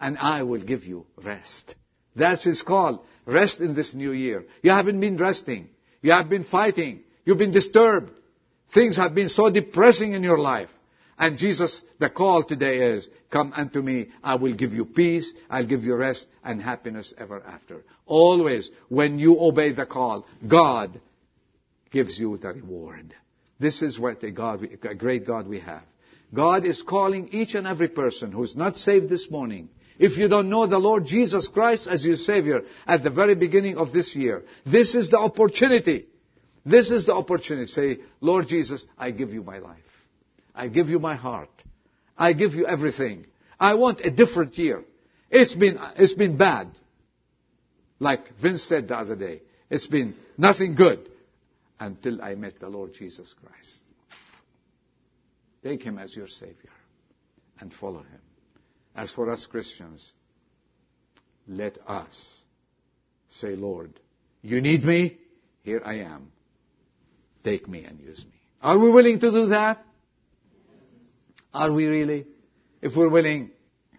and 0.00 0.18
I 0.18 0.42
will 0.42 0.62
give 0.62 0.84
you 0.84 1.06
rest. 1.22 1.74
That's 2.16 2.44
his 2.44 2.62
call. 2.62 3.04
Rest 3.26 3.60
in 3.60 3.74
this 3.74 3.94
new 3.94 4.12
year. 4.12 4.44
You 4.62 4.70
haven't 4.72 5.00
been 5.00 5.16
resting. 5.16 5.68
You 6.02 6.12
have 6.12 6.28
been 6.28 6.44
fighting. 6.44 7.02
You've 7.24 7.38
been 7.38 7.52
disturbed. 7.52 8.10
Things 8.72 8.96
have 8.96 9.14
been 9.14 9.28
so 9.28 9.50
depressing 9.50 10.12
in 10.12 10.22
your 10.22 10.38
life. 10.38 10.70
And 11.20 11.36
Jesus, 11.36 11.84
the 11.98 12.08
call 12.08 12.44
today 12.44 12.78
is, 12.78 13.10
come 13.30 13.52
unto 13.54 13.82
me, 13.82 14.06
I 14.24 14.36
will 14.36 14.54
give 14.54 14.72
you 14.72 14.86
peace, 14.86 15.34
I'll 15.50 15.66
give 15.66 15.84
you 15.84 15.94
rest 15.94 16.26
and 16.42 16.62
happiness 16.62 17.12
ever 17.18 17.42
after. 17.42 17.84
Always, 18.06 18.70
when 18.88 19.18
you 19.18 19.38
obey 19.38 19.72
the 19.72 19.84
call, 19.84 20.26
God 20.48 20.98
gives 21.90 22.18
you 22.18 22.38
the 22.38 22.54
reward. 22.54 23.14
This 23.58 23.82
is 23.82 23.98
what 23.98 24.22
a 24.22 24.30
God, 24.30 24.66
a 24.82 24.94
great 24.94 25.26
God 25.26 25.46
we 25.46 25.60
have. 25.60 25.82
God 26.32 26.64
is 26.64 26.80
calling 26.80 27.28
each 27.32 27.54
and 27.54 27.66
every 27.66 27.88
person 27.88 28.32
who's 28.32 28.56
not 28.56 28.78
saved 28.78 29.10
this 29.10 29.30
morning. 29.30 29.68
If 29.98 30.16
you 30.16 30.26
don't 30.26 30.48
know 30.48 30.66
the 30.66 30.78
Lord 30.78 31.04
Jesus 31.04 31.48
Christ 31.48 31.86
as 31.86 32.02
your 32.02 32.16
Savior 32.16 32.62
at 32.86 33.02
the 33.02 33.10
very 33.10 33.34
beginning 33.34 33.76
of 33.76 33.92
this 33.92 34.16
year, 34.16 34.44
this 34.64 34.94
is 34.94 35.10
the 35.10 35.18
opportunity. 35.18 36.06
This 36.64 36.90
is 36.90 37.04
the 37.04 37.12
opportunity. 37.12 37.66
Say, 37.66 37.98
Lord 38.22 38.48
Jesus, 38.48 38.86
I 38.96 39.10
give 39.10 39.34
you 39.34 39.42
my 39.42 39.58
life. 39.58 39.76
I 40.54 40.68
give 40.68 40.88
you 40.88 40.98
my 40.98 41.16
heart. 41.16 41.50
I 42.16 42.32
give 42.32 42.54
you 42.54 42.66
everything. 42.66 43.26
I 43.58 43.74
want 43.74 44.00
a 44.00 44.10
different 44.10 44.56
year. 44.58 44.84
It's 45.30 45.54
been, 45.54 45.78
it's 45.96 46.14
been 46.14 46.36
bad. 46.36 46.68
Like 47.98 48.20
Vince 48.40 48.62
said 48.62 48.88
the 48.88 48.96
other 48.96 49.16
day. 49.16 49.42
It's 49.70 49.86
been 49.86 50.16
nothing 50.36 50.74
good 50.74 51.08
until 51.78 52.20
I 52.22 52.34
met 52.34 52.58
the 52.60 52.68
Lord 52.68 52.92
Jesus 52.94 53.34
Christ. 53.34 53.84
Take 55.62 55.82
Him 55.82 55.98
as 55.98 56.16
your 56.16 56.26
Savior 56.26 56.72
and 57.60 57.72
follow 57.72 58.00
Him. 58.00 58.20
As 58.94 59.12
for 59.12 59.30
us 59.30 59.46
Christians, 59.46 60.12
let 61.46 61.78
us 61.86 62.40
say, 63.28 63.54
Lord, 63.54 64.00
you 64.42 64.60
need 64.60 64.84
me? 64.84 65.18
Here 65.62 65.82
I 65.84 66.00
am. 66.00 66.32
Take 67.44 67.68
me 67.68 67.84
and 67.84 68.00
use 68.00 68.24
me. 68.24 68.38
Are 68.62 68.78
we 68.78 68.90
willing 68.90 69.20
to 69.20 69.30
do 69.30 69.46
that? 69.46 69.82
Are 71.52 71.72
we 71.72 71.86
really? 71.86 72.26
If 72.80 72.96
we're 72.96 73.08
willing, 73.08 73.50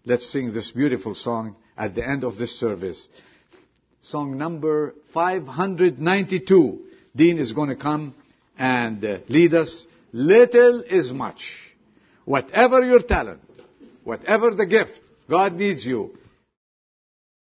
let's 0.06 0.32
sing 0.32 0.54
this 0.54 0.72
beautiful 0.72 1.16
song 1.16 1.56
at 1.78 1.96
the 1.96 2.08
end 2.08 2.24
of 2.24 2.38
this 2.38 2.58
service. 2.58 3.10
Song 4.02 4.38
number 4.38 4.96
592. 5.14 6.80
Dean 7.16 7.40
is 7.40 7.52
going 7.52 7.70
to 7.70 7.76
come 7.76 8.16
and 8.58 9.04
uh, 9.04 9.20
lead 9.28 9.54
us. 9.54 9.86
Little 10.14 10.82
is 10.82 11.12
much. 11.12 11.74
Whatever 12.24 12.84
your 12.84 13.02
talent, 13.02 13.42
whatever 14.04 14.52
the 14.52 14.66
gift, 14.66 15.00
God 15.30 15.54
needs 15.54 15.86
you. 15.86 16.18